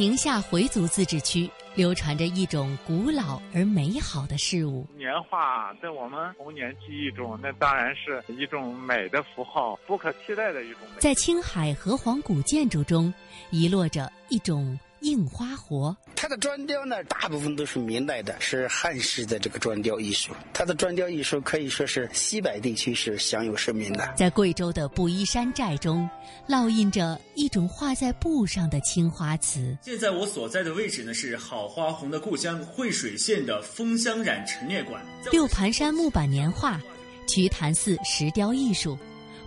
[0.01, 4.83] 宁夏回族自治区，流传着一种古老而美好的事物。
[4.97, 10.99] 年画在我们童年记忆中，那当然是一种美的符号，不可替代的一种美。
[10.99, 13.13] 在青海河湟古建筑中，
[13.51, 15.95] 遗落着一种印花活。
[16.15, 20.31] 它的砖雕呢，大部分都是明代的，是汉式的这个砖雕艺术。
[20.53, 24.13] 它的砖雕艺术可以说是西北地区是享有盛名的。
[24.15, 26.07] 在贵州的布衣山寨中，
[26.47, 29.75] 烙印着一种画在布上的青花瓷。
[29.81, 35.03] 现在我所在的位置呢，是好花红的故乡惠水县的枫香染陈列馆。
[35.31, 36.79] 六盘山木板年画，
[37.27, 38.95] 瞿潭寺石雕艺术，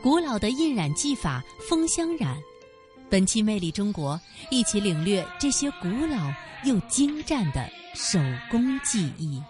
[0.03, 2.37] 古老的印染技法枫香染。
[3.11, 4.17] 本期《魅力中国》，
[4.51, 6.33] 一起领略这些古老
[6.65, 8.19] 又精湛的手
[8.51, 9.43] 工技艺。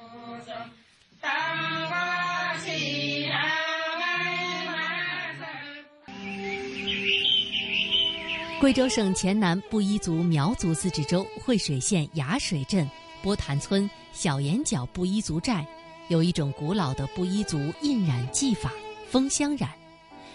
[8.60, 12.88] 贵州省黔南布依族苗族自治州惠水县雅水镇
[13.22, 15.66] 波潭村小岩角布依族寨，
[16.08, 18.70] 有一种古老的布依族印染技法——
[19.10, 19.70] 枫香染，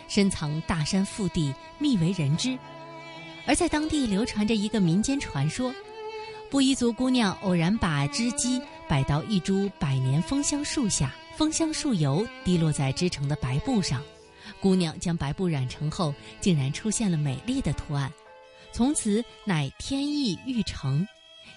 [0.08, 2.58] 深藏大山腹地，秘为人知。
[3.46, 5.74] 而在当地流传着一个民间传说：
[6.50, 14.04] 布依族姑娘偶然把织机摆到一株百年枫香树下，枫香树油滴落在织成的白布上。
[14.60, 18.12] 姑娘将白布染成后，竟然出现了美丽的图案，
[18.72, 21.08] 从此乃天意欲成，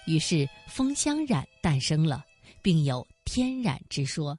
[0.05, 2.23] 于是枫香染诞生了，
[2.61, 4.37] 并有天染之说。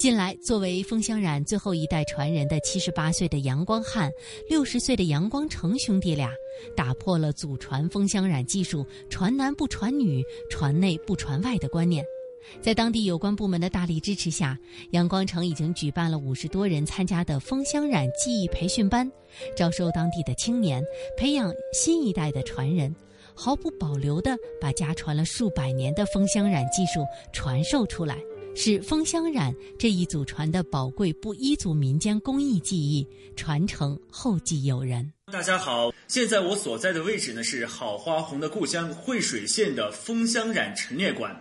[0.00, 4.10] 近来，作为封香染最后一代传人的七十八岁的杨光汉、
[4.48, 6.32] 六十岁的杨光成兄弟俩，
[6.74, 12.02] 打破了祖传封香染技术“传男不传女，传内不传外”的观念。
[12.62, 14.58] 在当地有关部门的大力支持下，
[14.92, 19.06] 杨光成已经举办了五十多人参加的封香染技艺培训班，
[19.54, 20.82] 招收当地的青年，
[21.14, 22.96] 培养新一代的传人，
[23.34, 28.16] 毫不保留地把家传了数百年的封香染技术传授出来，
[28.54, 35.10] 使封箱染这一祖传的宝贵布依族民间工艺技艺传承后继有人。
[35.32, 41.40] 大家好，现在我所在的位置呢是好花红的故乡惠水县的封箱染陈列馆。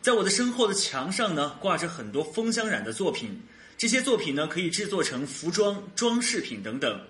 [0.00, 3.38] 在我的身后的墙上呢，挂着很多封箱染的作品。
[3.76, 7.00] 这些作品呢，可以制作成服装、装饰品等等。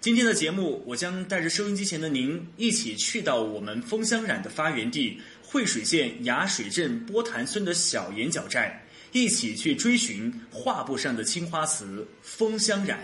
[0.00, 5.20] 今天的节目，我将带着收音机前的您一起去到我们封箱染的发源地
[5.52, 8.82] 惠水县雅水镇波潭村的小岩角寨，
[9.12, 12.98] 一起去追寻画布上的青花瓷风香染。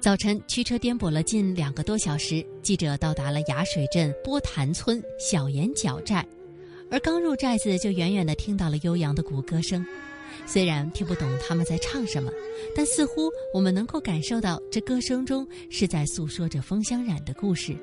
[0.00, 6.22] 早晨驱车颠簸了近两个多小时，记者到达了雅水镇波潭村小岩角寨。
[6.90, 9.82] 而刚入寨子，就远远地听到了悠扬的鼓歌声。
[10.44, 12.30] 虽然听不懂他们在唱什么，
[12.76, 17.74] 但似乎我们能够感受到这歌声中是在诉说着风香染的故事，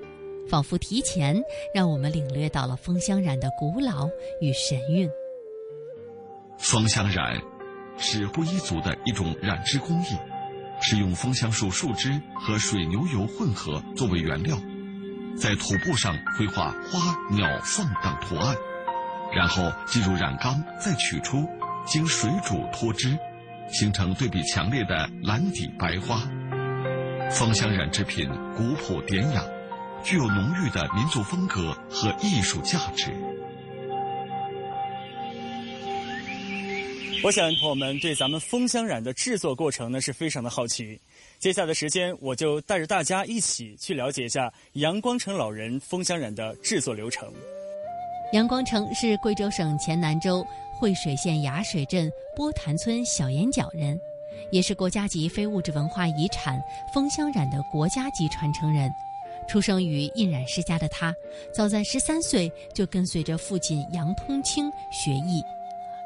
[0.51, 1.41] 仿佛提前
[1.73, 4.09] 让我们领略到了封箱染的古老
[4.41, 5.09] 与神韵。
[6.57, 7.41] 封箱染
[7.97, 10.17] 是布依族的一种染织工艺，
[10.81, 14.57] 是用枫香树树枝和水牛油混合作为原料，
[15.37, 18.53] 在土布上绘画花、鸟、凤等图案。
[19.33, 21.47] 然后进入染缸，再取出，
[21.85, 23.17] 经水煮脱脂，
[23.71, 26.29] 形成对比强烈的蓝底白花。
[27.29, 29.41] 芳香染制品古朴典雅，
[30.03, 33.11] 具有浓郁的民族风格和艺术价值。
[37.23, 40.99] 我想朋友们对咱们枫香染的制作过程呢是非常的好奇。
[41.37, 47.31] 接下来的时间，我就带着大家一起去了解一下杨光成老人枫香染的制作流程。
[48.33, 50.43] 杨光成是贵州省黔南州
[50.73, 53.99] 惠水县雅水镇波潭村小岩角人，
[54.51, 56.59] 也是国家级非物质文化遗产
[56.91, 58.91] 枫香染的国家级传承人。
[59.51, 61.13] 出生于印染世家的他，
[61.53, 65.41] 早在十三岁就跟随着父亲杨通清学艺，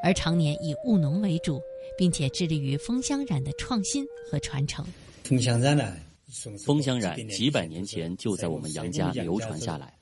[0.01, 1.61] 而常年以务农为主，
[1.95, 4.83] 并且致力于封香染的创新和传承。
[5.23, 5.95] 封香染呢，
[6.65, 9.93] 封箱染几百年前就在我们杨家流传下来。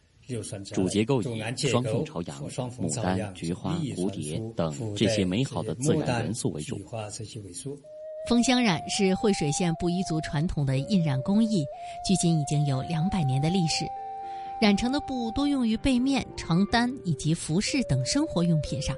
[0.71, 1.27] 主结构以
[1.57, 6.79] 双凤朝阳、牡丹、菊花、蝴蝶等这些美好的自然元素为主。
[8.25, 11.65] 封箱染是惠水县布依族传统的印染工艺，
[12.07, 13.85] 距今已经有两百年的历史。
[14.61, 18.95] 染成的布多用于被面、床单以及服饰等生活用品上。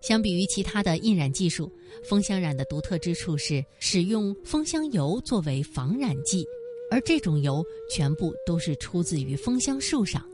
[0.00, 1.68] 相比于其他的印染技术，
[2.08, 6.46] 封箱染的独特之处是使用封箱油作为防染剂，
[6.92, 10.24] 而这种油全部都是出自于枫香树上。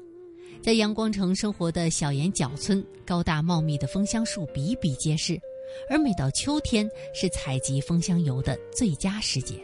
[0.61, 5.41] 在阳光城生活的小岩角村，高大茂密的枫香树比比皆是，
[5.89, 9.55] 而每到秋天是采集枫香油的最佳时节。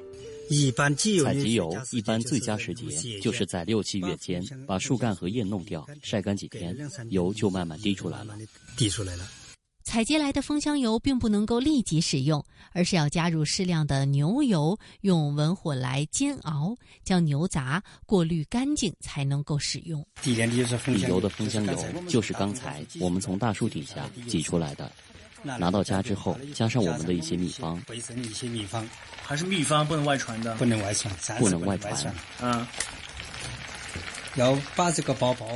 [0.49, 6.77] 一般采集油一般最佳时节就是在六七月间，把树干和叶弄掉，晒干几天，
[7.11, 8.37] 油就慢慢滴出来了。
[8.77, 9.29] 滴出来了。
[9.83, 20.05] 采集来的枫香油并不能够立即使用，而是要加入适量的牛油，用文火来煎熬，将牛杂过滤干净，才能够使用。
[20.23, 20.37] 底
[21.09, 21.77] 油的枫香油
[22.09, 24.91] 就是刚才我们从大树底下挤出来的。
[25.59, 27.81] 拿到家之后，加上我们的一些秘方。
[27.95, 28.01] 一
[28.33, 28.89] 些秘方，
[29.23, 30.55] 还是秘方不能外传的。
[30.57, 32.15] 不能外传，不能外传。
[32.43, 32.67] 嗯。
[34.35, 35.47] 要把这个包包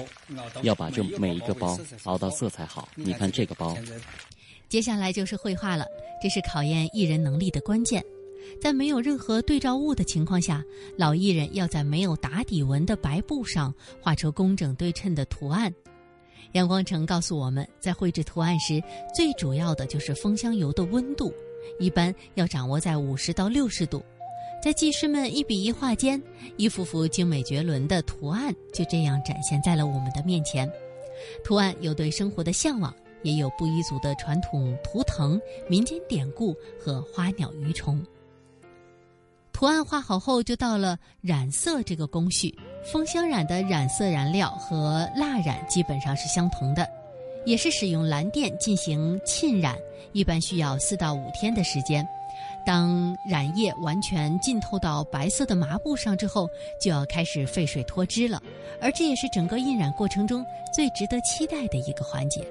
[0.63, 2.89] 要把这每一个包熬到色彩好。
[2.95, 3.77] 你看这个包。
[4.71, 5.85] 接下来就是绘画了，
[6.23, 8.03] 这是考验艺人能力的关键。
[8.61, 10.65] 在没有任何对照物的情况下，
[10.97, 15.73] 老艺人要在没有打底纹的白布上画出工整对称的图案。
[16.53, 18.83] 杨光成告诉我们，在绘制图案时，
[19.15, 21.33] 最主要的就是枫香油的温度，
[21.79, 24.03] 一般要掌握在五十到六十度。
[24.63, 26.21] 在技师们一笔一画间，
[26.57, 30.71] 一幅幅精美绝伦的图案就这样展现在了我们的面前。
[31.45, 38.05] 图案有对生活的向往，也有布依族的传统图腾、民间典故和花鸟鱼虫。
[39.53, 42.55] 图案画好后，就到了染色这个工序。
[42.83, 46.89] 枫香染的染色染料和蜡染基本上是相同的，
[47.45, 49.77] 也是使用蓝靛进行浸染，
[50.13, 52.07] 一般需要四到五天的时间。
[52.65, 56.49] 当染液完全浸透到白色的麻布上之后，
[56.81, 58.43] 就要开始沸水脱脂了，
[58.81, 62.47] 而这也是整个印染过程中最值得期待的一个环节。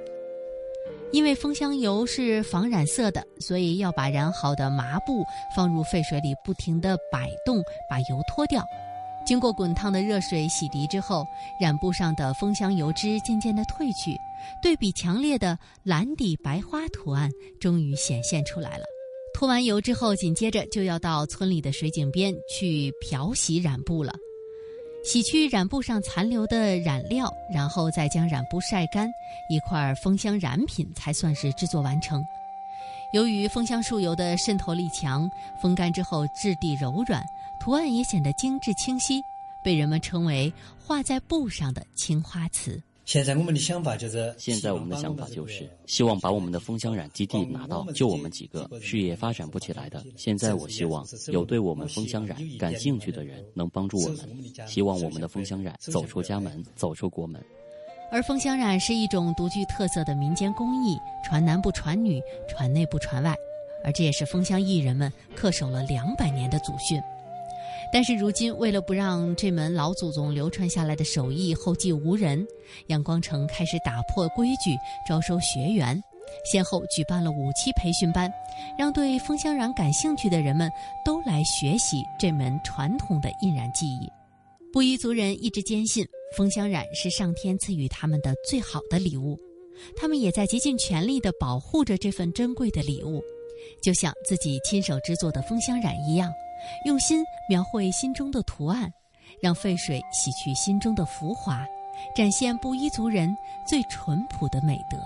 [1.11, 5.25] 因为枫香油是防染色的，所以要把染好的麻布
[5.55, 8.63] 放入沸水里，不停地摆动，把油脱掉。
[9.29, 11.23] 经过滚烫的热水洗涤之后，
[11.61, 14.17] 染布上的枫香油脂渐渐地褪去，
[14.59, 17.29] 对比强烈的蓝底白花图案
[17.61, 18.85] 终于显现出来了。
[19.35, 24.11] 脱完油之后，紧接着就要到村里的水井边去漂洗染布了。
[25.03, 29.07] 洗去染布上残留的染料，然后再将染布晒干，
[29.47, 32.25] 一块枫香染品才算是制作完成。
[33.13, 35.29] 由于枫香树油的渗透力强，
[35.61, 37.23] 风干之后质地柔软，
[37.59, 39.21] 图案也显得精致清晰，
[39.63, 40.51] 被人们称为
[40.83, 42.81] “画在布上的青花瓷”。
[43.05, 50.05] 现在我们的想法就是，现在我们的想法就是希望把我们的枫香染基地拿到，就我们几个事业发展不起来的。
[50.15, 54.19] 现在我希望有对我们枫香染感兴趣的人能帮助我们，
[54.67, 57.43] 希望我们的枫香染走出家门，走出国门。
[58.11, 60.95] 而枫香染是一种独具特色的民间工艺，
[61.25, 63.35] 传男不传女，传内不传外，
[63.83, 67.01] 而这也是枫香艺人们恪守了两百年的祖训。
[67.91, 72.45] 但是如今，为了不让这门老祖宗流传下来的手艺后继无人，
[72.87, 74.77] 阳光城开始打破规矩，
[75.07, 75.99] 招收学员，
[76.45, 78.31] 先后举办了五期培训班，
[78.77, 80.71] 让对枫香染感兴趣的人们
[81.03, 84.07] 都来学习这门传统的印染技艺。
[84.71, 86.05] 布依族人一直坚信，
[86.37, 89.35] 枫香染是上天赐予他们的最好的礼物，
[89.97, 93.19] 他们也在竭尽全力地保护着这份珍贵的礼物，
[93.81, 96.31] 就像自己亲手制作的枫香染一样。
[96.85, 98.91] 用心描绘心中的图案，
[99.41, 101.65] 让沸水洗去心中的浮华，
[102.15, 103.35] 展现布依族人
[103.65, 104.97] 最淳朴的美德。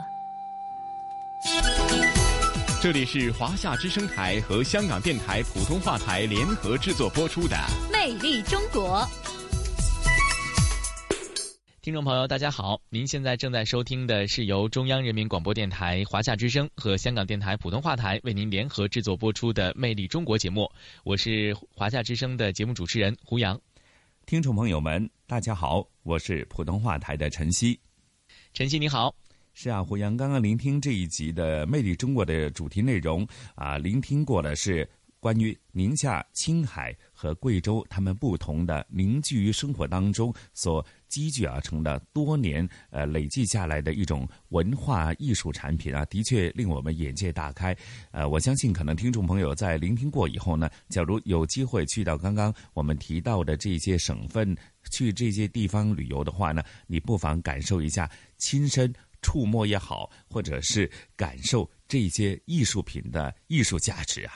[2.82, 7.56] 这里是华夏之声台和香港电台普通话台联合制作播出的
[7.92, 9.08] 《魅力中国》。
[11.84, 12.80] 听众朋友，大家好！
[12.90, 20.72] 您现在正在收听的是由中央人民广播电台华夏之声和香港电台普通话台为您联合制作播出的《魅力中国》节目。
[21.04, 23.60] 我是华夏之声的节目主持人胡杨。
[24.26, 27.78] 听众朋友们，大家好，我是普通话台的陈曦。
[28.54, 29.14] 陈曦你好，
[29.54, 34.90] 是啊，胡杨刚刚聆听这一集的《魅力中国》的主题内容啊，聆听过的是。
[35.20, 47.78] 关于宁夏、青海和贵州，他们不同的凝聚于生活当中所积聚而成的多年呃累计下来的一种文化艺术产品啊，的确令我们眼界大开。
[48.10, 54.58] 呃，我相信可能听众朋友在聆听过以后呢，假如有机会去到刚刚我们提到的这些省份，
[54.90, 58.10] 去这些地方旅游的话呢，你不妨感受一下，
[58.40, 58.92] 亲身
[59.22, 64.34] 触摸也好，或者是感受这些艺术品的艺术价值啊。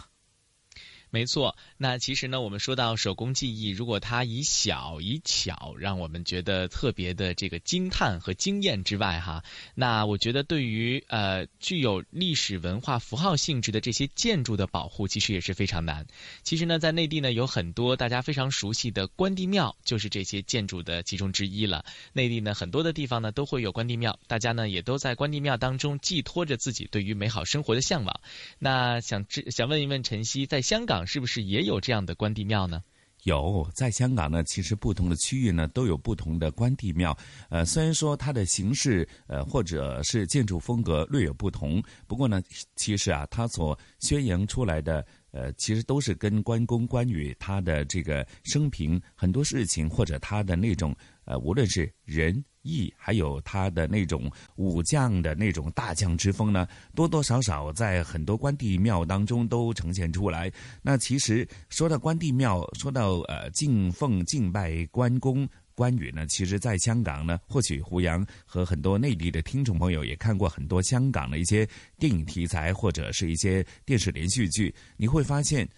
[1.09, 9.41] 没错，那其实呢，我们说到手工技艺，如果它以小以巧，让我们觉得特别的这个惊叹和惊艳之外，哈，
[9.73, 16.05] 那我觉得对于呃具有历史文化符号性质的这些建筑的保护，其实也是非常难。
[16.43, 21.85] 其实呢，在内地呢，有很多大家非常熟悉的关帝庙，就是这些建筑的其中之一了。
[22.11, 28.19] 内地呢，很多的地方呢都会有关帝庙，大家呢也都在关帝庙当中寄托着自己对于美好生活的向往。
[28.59, 30.96] 那想知想问一问陈曦，在香港。
[31.05, 32.81] 是不是也有这样的关帝庙呢？
[33.23, 37.17] 有，在香港呢，其实不同的区域呢都有不同的关帝庙。
[37.49, 42.41] 呃，虽然说它的形式呃或者是建筑风格略有不同，不过呢，
[42.75, 45.05] 其实啊，它所宣扬出来的
[45.37, 52.43] 呃，其实都是跟关公、关羽他的这个生平很多事情，或者他的那种呃，无论是仁。
[52.63, 60.51] 义还有他的那种武将的那种大将之风呢，多多少少在很多关帝庙当中都呈现出来。
[60.81, 65.47] 那其实说到关帝庙，说到呃敬奉敬拜关公
[65.77, 71.69] 关羽呢，其实在香港呢，或许胡杨和很多内地的听众朋友也看过很多香港的一些
[71.99, 75.69] 电影题材或者是一些电视连续剧，你会发现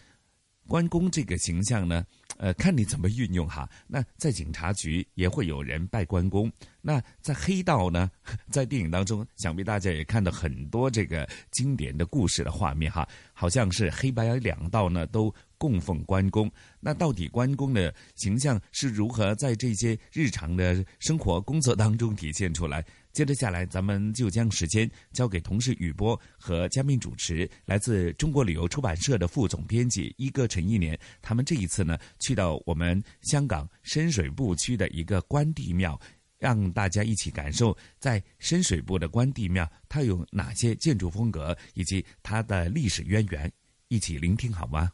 [0.70, 2.06] 关公这个形象呢。
[2.38, 3.70] 呃，看你怎么运用哈。
[3.86, 6.50] 那在警察局也会有人拜关公。
[6.80, 8.10] 那在黑道呢，
[8.50, 13.06] 在电影当中，想必大家也看到很多这个经典的故事的画面哈。
[13.34, 16.52] 好像是黑白两道呢都供奉关公。
[16.80, 22.84] 那到底关公的形象是如何在这些日常的生活工作当中体现出来？
[23.12, 30.98] 接着下来，咱们就将时间交给同事雨波和嘉宾主持，来自中国旅游出版社的副总编辑一哥陈一年。
[31.22, 36.00] 他们这一次呢，去到我们香港深水埗区的一个关帝庙，
[36.38, 43.52] 让大家一起感受在深水埗的关帝庙它有哪些建筑风格以及它的历史渊源，
[43.88, 44.90] 一起聆听好吗？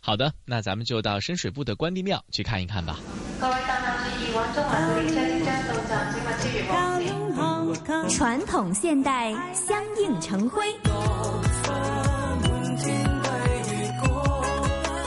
[0.00, 2.98] 好的，那咱们就到深水埗的关帝庙去看一看吧。
[8.08, 10.64] 传统现代相映成辉。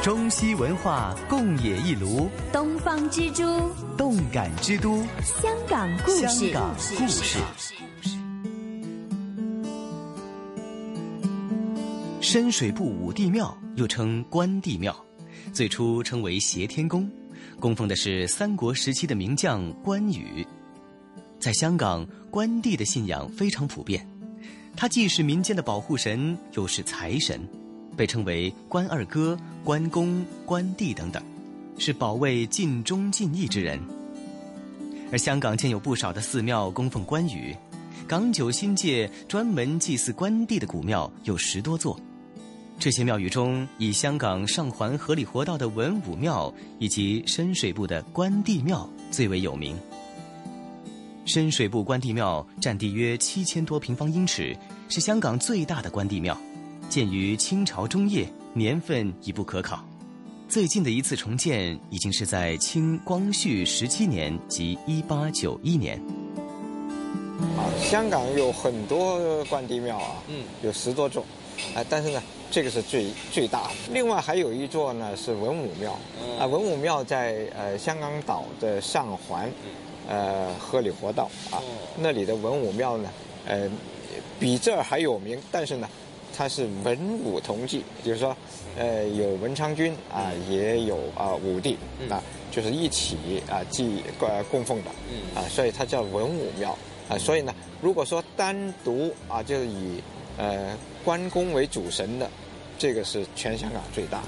[0.02, 6.28] 中西文化共冶一炉，东方之珠，动感之都，香港故事。
[6.28, 7.40] 香港故事。
[12.24, 14.96] 深水埗五帝庙又称关帝庙，
[15.52, 17.06] 最初称为协天宫，
[17.60, 20.48] 供奉的是三国时期的名将关羽。
[21.38, 24.08] 在香港，关帝的信仰非常普遍，
[24.74, 27.46] 他既是民间的保护神，又是财神。
[27.98, 31.22] 被称为关二哥、关公、关帝等等，
[31.78, 33.78] 是保卫尽忠尽义之人。
[35.12, 37.54] 而香港建有不少的寺庙供奉关羽，
[38.08, 42.00] 港九新界专门祭祀关帝的古庙有十多座。
[42.80, 49.78] 这些庙宇中，以香港上环河里活道的文武庙以及深水埗的关帝庙最为有名。
[51.26, 54.54] 深水埗关帝庙占地约七千多平方英尺，
[54.90, 56.38] 是香港最大的关帝庙。
[56.90, 59.84] 建于清朝中叶，年份已不可考。
[60.50, 66.00] 最近的一次重建已经是在清光绪十七年，即一八九一年。
[67.80, 71.26] 香港有很多关帝庙啊，嗯，有十多种，
[71.74, 72.22] 啊，但是呢，
[72.54, 73.74] 这个是最最大的。
[73.92, 75.98] 另外还有一座呢是文武庙，
[76.40, 79.50] 啊，文武庙在呃香港岛的上环，
[80.08, 81.58] 呃河里活道啊，
[81.98, 83.10] 那里的文武庙呢，
[83.48, 83.68] 呃，
[84.40, 85.90] 比这儿还有名，但是呢。
[86.36, 88.36] 它是文武同济，就是说，
[88.76, 91.78] 呃，有文昌君啊，也有啊武帝
[92.10, 93.16] 啊，就是一起
[93.48, 94.90] 啊祭呃供奉的
[95.36, 96.76] 啊，所以它叫文武庙
[97.08, 97.16] 啊。
[97.20, 100.02] 所以呢，如果说单独啊，就是以
[100.40, 100.76] 呃
[101.06, 102.28] 关公为主神的，
[102.78, 104.20] 这个是全香港最大。
[104.22, 104.28] 的，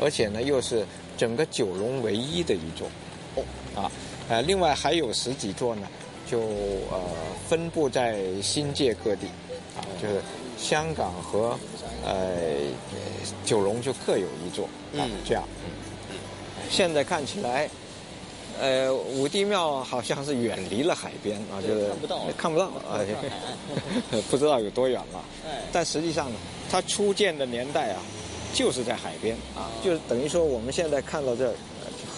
[0.00, 0.84] 而且呢又是
[1.16, 2.88] 整个九龙唯一的一座。
[3.36, 3.44] 哦。
[3.82, 3.90] 啊，
[4.28, 5.86] 呃，另外还有十几座呢，
[6.30, 6.40] 就
[6.90, 7.00] 呃
[7.48, 9.26] 分布在新界各地。
[9.76, 10.20] 啊，就是。
[10.56, 11.58] 香港和
[12.06, 12.36] 呃
[13.44, 14.66] 九龙就各有一座。
[14.96, 15.42] 啊，这样。
[16.70, 17.68] 现在看起来，
[18.60, 23.00] 呃五帝庙好像是远离了海边啊，就是看不到，看不到啊，
[24.30, 25.22] 不知道有多远了。
[25.72, 26.36] 但实际上呢，
[26.70, 28.02] 它初建的年代啊，
[28.52, 31.48] 就是在海边啊，就是等于说我们现在看到这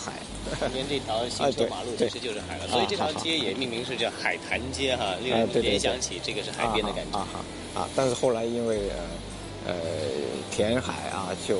[0.05, 0.13] 海。
[0.61, 7.19] 旁边这条行车 马路其实就是海了，所以这条街也命名是叫海坛街哈，令人联想起这个是海边的感觉。
[7.75, 9.75] 啊，但是后来因为呃呃
[10.53, 11.59] 填海啊，就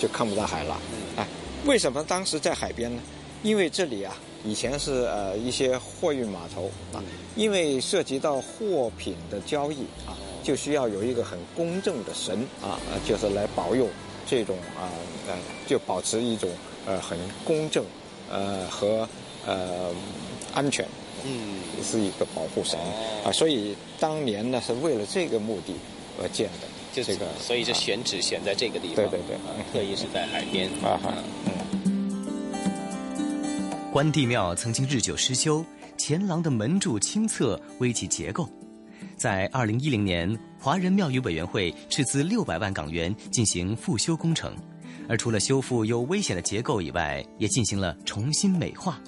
[0.00, 0.80] 就看不到海了。
[1.16, 1.26] 哎，
[1.66, 3.02] 为什么当时在海边呢？
[3.42, 7.04] 因为这里啊，以前是呃一些货运码头啊，
[7.36, 13.88] 因为涉及到货品的交易啊，就需要有一个很公正的神啊，就是来保佑
[14.24, 14.86] 这种啊
[15.26, 15.34] 呃，
[15.66, 16.48] 就保持一种
[16.86, 17.84] 呃很公正
[18.30, 19.08] 呃和
[19.44, 19.90] 呃
[20.54, 20.86] 安全。
[21.24, 22.78] 嗯，是一个保护神。
[23.24, 25.74] 啊，所以当年呢是为了这个目的
[26.22, 29.36] 而建的，就这个，所以就选址选在这个地方，对对对，
[29.72, 30.70] 特意是在海边。
[30.84, 31.12] 啊哈。
[33.92, 35.64] 关帝庙曾经日久失修，
[35.98, 38.48] 前廊的门柱清侧危及结构，
[39.16, 44.54] 在二零一零年，华人庙宇委员会斥资六百万港元进行复修工程，
[45.08, 49.00] 而除了修复有危险的结构以外，也进行了重新美化。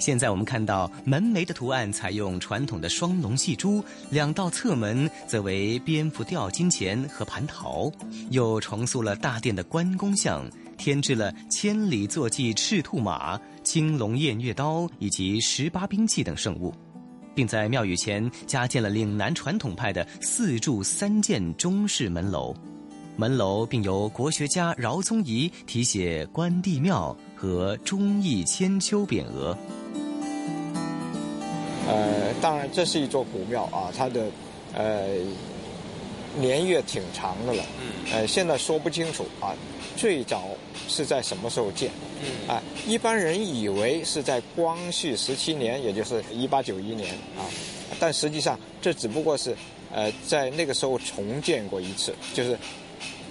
[0.00, 7.90] 现在我们看到门楣的图案采用传统的双龙戏珠，两道侧门则为蝙蝠吊金钱和蟠桃，
[8.30, 10.44] 又重塑了大殿的关公像，
[10.76, 16.74] 添置了千里坐骑赤兔马、青龙偃月刀以及十八兵器等圣物，
[17.36, 22.54] 并在庙宇前加建了岭南传统派的四柱三件中式门楼，
[23.16, 29.56] 门楼并由国学家饶宗颐题写“关帝庙”和“忠义千秋”匾额。
[31.86, 34.28] 呃，当然，这是一座古庙啊，它的
[34.74, 35.08] 呃
[36.38, 37.64] 年月挺长的了。
[37.80, 38.12] 嗯。
[38.12, 39.54] 呃，现在说不清楚啊，
[39.96, 40.44] 最早
[40.88, 41.90] 是在什么时候建？
[42.22, 42.48] 嗯。
[42.48, 47.42] 啊，一般人以为是在光绪十七年，也就是一八九一年啊，
[47.98, 49.56] 但实际上这只不过是
[49.92, 52.58] 呃在那个时候重建过一次，就是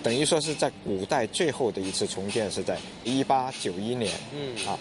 [0.03, 4.11] 等于说是在古代最后的一次重建是在一八九一年。
[4.33, 4.67] 嗯。
[4.67, 4.77] 啊，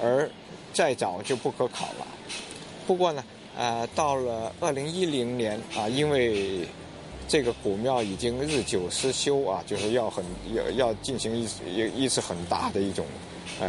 [0.00, 0.28] 而
[0.72, 2.06] 再早就不可考了。
[2.86, 3.24] 不过呢，
[3.56, 6.66] 呃，到了二零一零年啊，因为
[7.26, 11.48] 这个古庙已经日久失修啊，就是要很要要进行一
[11.96, 13.04] 一次很大的一种
[13.60, 13.68] 呃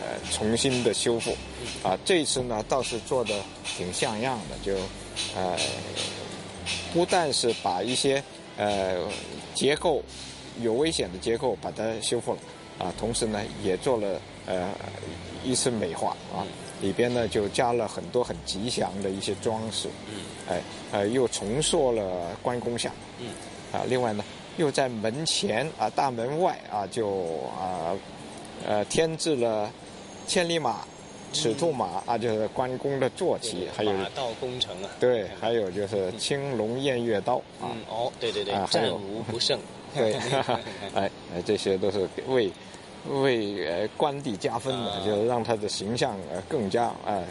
[0.00, 1.36] 呃重新的修复
[1.82, 1.98] 啊。
[2.04, 3.34] 这次呢，倒是做的
[3.64, 4.76] 挺像样的，就
[5.36, 5.56] 呃
[6.92, 8.22] 不但是把一些
[8.56, 8.96] 呃
[9.54, 10.02] 结构
[10.62, 12.38] 有危险的结构把它修复了
[12.78, 14.70] 啊，同时呢也做了呃
[15.44, 16.46] 一次美化啊。
[16.84, 20.20] 里边呢就加了很多很吉祥的一些装饰，嗯，
[20.50, 20.60] 哎，
[20.92, 22.02] 呃，又重塑了
[22.42, 23.28] 关公像，嗯，
[23.72, 24.22] 啊，另外呢，
[24.58, 27.08] 又在门前啊大门外啊就
[27.58, 27.96] 啊，
[28.66, 29.70] 呃，添置了
[30.26, 30.84] 千里马、
[31.32, 39.58] 赤兔马啊，就是关公的坐骑，还有马到功成啊，对，还有就是青龙偃月刀啊，哦，对对对，战无不胜，
[39.94, 40.12] 对，
[40.94, 42.52] 哎哎，这些都是为。
[43.22, 47.22] 为呃关帝加分的，就是让他的形象呃更加哎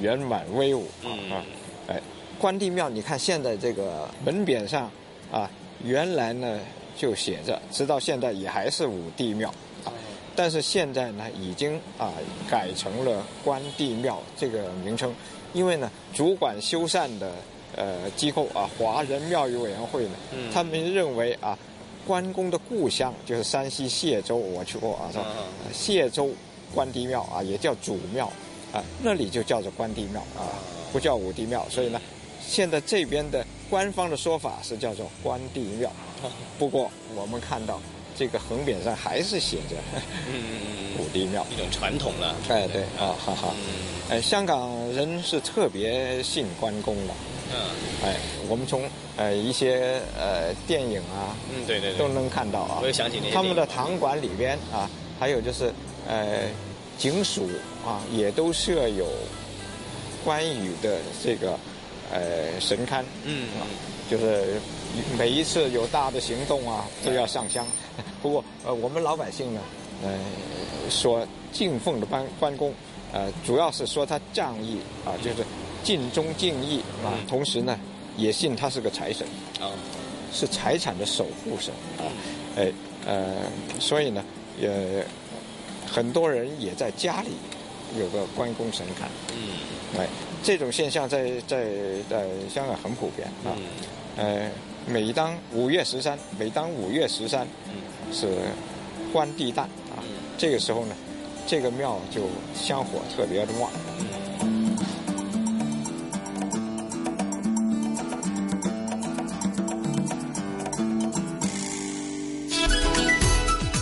[0.00, 1.38] 圆满威武啊！
[1.86, 2.00] 哎，
[2.38, 4.90] 关帝庙，你看现在这个门匾上
[5.30, 5.48] 啊，
[5.84, 6.58] 原来呢
[6.96, 9.48] 就写着，直到现在也还是武帝庙
[9.84, 9.92] 啊，
[10.34, 12.12] 但是现在呢已经啊
[12.50, 15.14] 改成了关帝庙这个名称，
[15.52, 17.32] 因为呢主管修缮的
[17.76, 20.10] 呃机构啊华人庙宇委员会呢，
[20.52, 21.56] 他们认为啊。
[22.06, 25.26] 关公的故乡就是山西解州，我去过啊，是吧？
[25.72, 26.30] 谢州
[26.74, 28.26] 关帝庙啊，也叫祖庙
[28.72, 30.48] 啊，那里就叫做关帝庙啊，
[30.92, 31.66] 不叫武帝庙。
[31.68, 32.00] 所以呢，
[32.40, 35.90] 现在这边的官方的说法是叫做关帝庙。
[36.58, 37.80] 不过我们看到
[38.20, 39.76] 这个横匾上还是写着
[41.00, 42.36] 武帝庙，一种传统了。
[42.50, 43.54] 哎，对啊，哈哈。
[44.10, 47.14] 哎，香港人是特别信关公的。
[47.50, 47.56] 嗯，
[48.04, 48.16] 哎，
[48.46, 48.82] 我们从
[49.16, 52.80] 呃一些呃电影啊，嗯，对对对，都能看到啊。
[52.82, 55.72] 我又想起那他们的堂馆里边啊，还有就是
[56.06, 56.40] 呃
[56.98, 57.48] 警署
[57.86, 59.06] 啊，也都设有
[60.22, 61.58] 关羽的这个
[62.12, 63.02] 呃神龛。
[63.24, 63.64] 嗯啊，
[64.10, 64.60] 就是
[65.16, 67.66] 每一次有大的行动啊，都要上香。
[68.22, 69.60] 不过呃，我们老百姓呢，
[70.02, 70.10] 呃，
[70.90, 72.72] 所敬奉的关关公，
[73.12, 75.44] 呃，主要是说他仗义啊，就是。
[75.82, 77.74] 尽忠尽义啊，同时呢，
[78.18, 79.26] 也信他是个财神
[79.58, 79.72] 啊，
[80.30, 82.04] 是财产的守护神啊，
[82.54, 82.70] 哎
[83.06, 83.36] 呃，
[83.78, 84.22] 所以呢，
[84.60, 85.02] 也
[85.90, 87.30] 很多人也在家里
[87.98, 90.06] 有个关公神龛，嗯，哎，
[90.42, 91.64] 这种现象在在
[92.10, 93.56] 在香港很普遍啊，
[94.18, 94.50] 呃，
[94.86, 97.48] 每当五月十三，每当五月十三
[98.12, 98.26] 是
[99.12, 100.02] 关帝诞啊，
[100.36, 100.94] 这个时候呢，
[101.46, 103.70] 这个庙就香火特别的旺。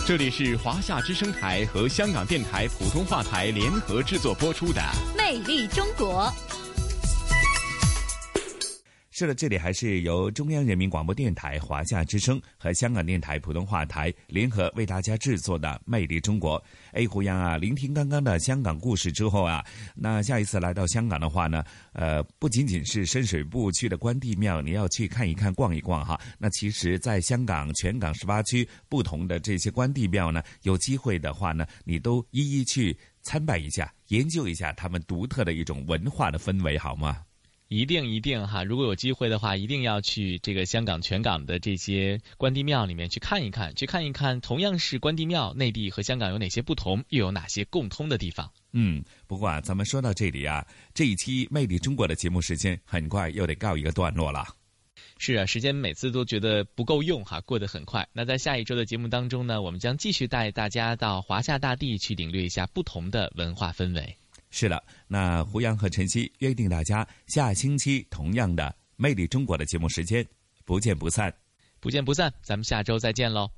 [0.07, 4.81] 这里是华夏之声台和香港电台普通话台联合制作播出的
[5.15, 6.33] 《魅力中国》。
[9.19, 16.57] 是的，这里还是由中央人民广播电台华夏之声和香港电台普通话台联合为大家制作的《魅力中国》。
[16.93, 19.61] 哎，胡杨啊，聆听刚刚的香港故事之后啊，
[19.93, 21.61] 那下一次来到香港的话呢，
[21.91, 26.17] 呃，不仅仅是深水埗区的关帝庙，你要去看一看、逛一逛哈。
[26.37, 37.17] 那其实，在香港全港十八区不同的这些关帝庙呢，有机会的话呢，你都一一去参拜一下，研究一下他们独特的一种文化的氛围，好吗？
[37.69, 38.63] 一定一定哈！
[38.63, 48.51] 如果有机会的话，一定要去这个香港全港的这些关帝庙里面去看一看，去看一看同样是关帝庙，内地和香港有哪些不同，又有哪些共通的地方。
[48.71, 50.65] 嗯，不过啊，咱们说到这里啊，
[50.95, 54.47] 这一期《魅力中国》的节目时间很快又得告一个段落了。
[55.19, 58.07] 是啊，时间每次都觉得不够用哈，过得很快。
[58.13, 64.17] 那在下一周的节目当中呢，我们将继续带大家到华夏大地去领略一下不同的文化氛围。
[64.49, 68.63] 是了，那胡杨和晨曦约定大家下星期同样的
[68.95, 70.25] 《魅力中国》的节目时间，
[70.65, 71.33] 不见不散，
[71.79, 73.49] 不见不散，咱们下周再见喽。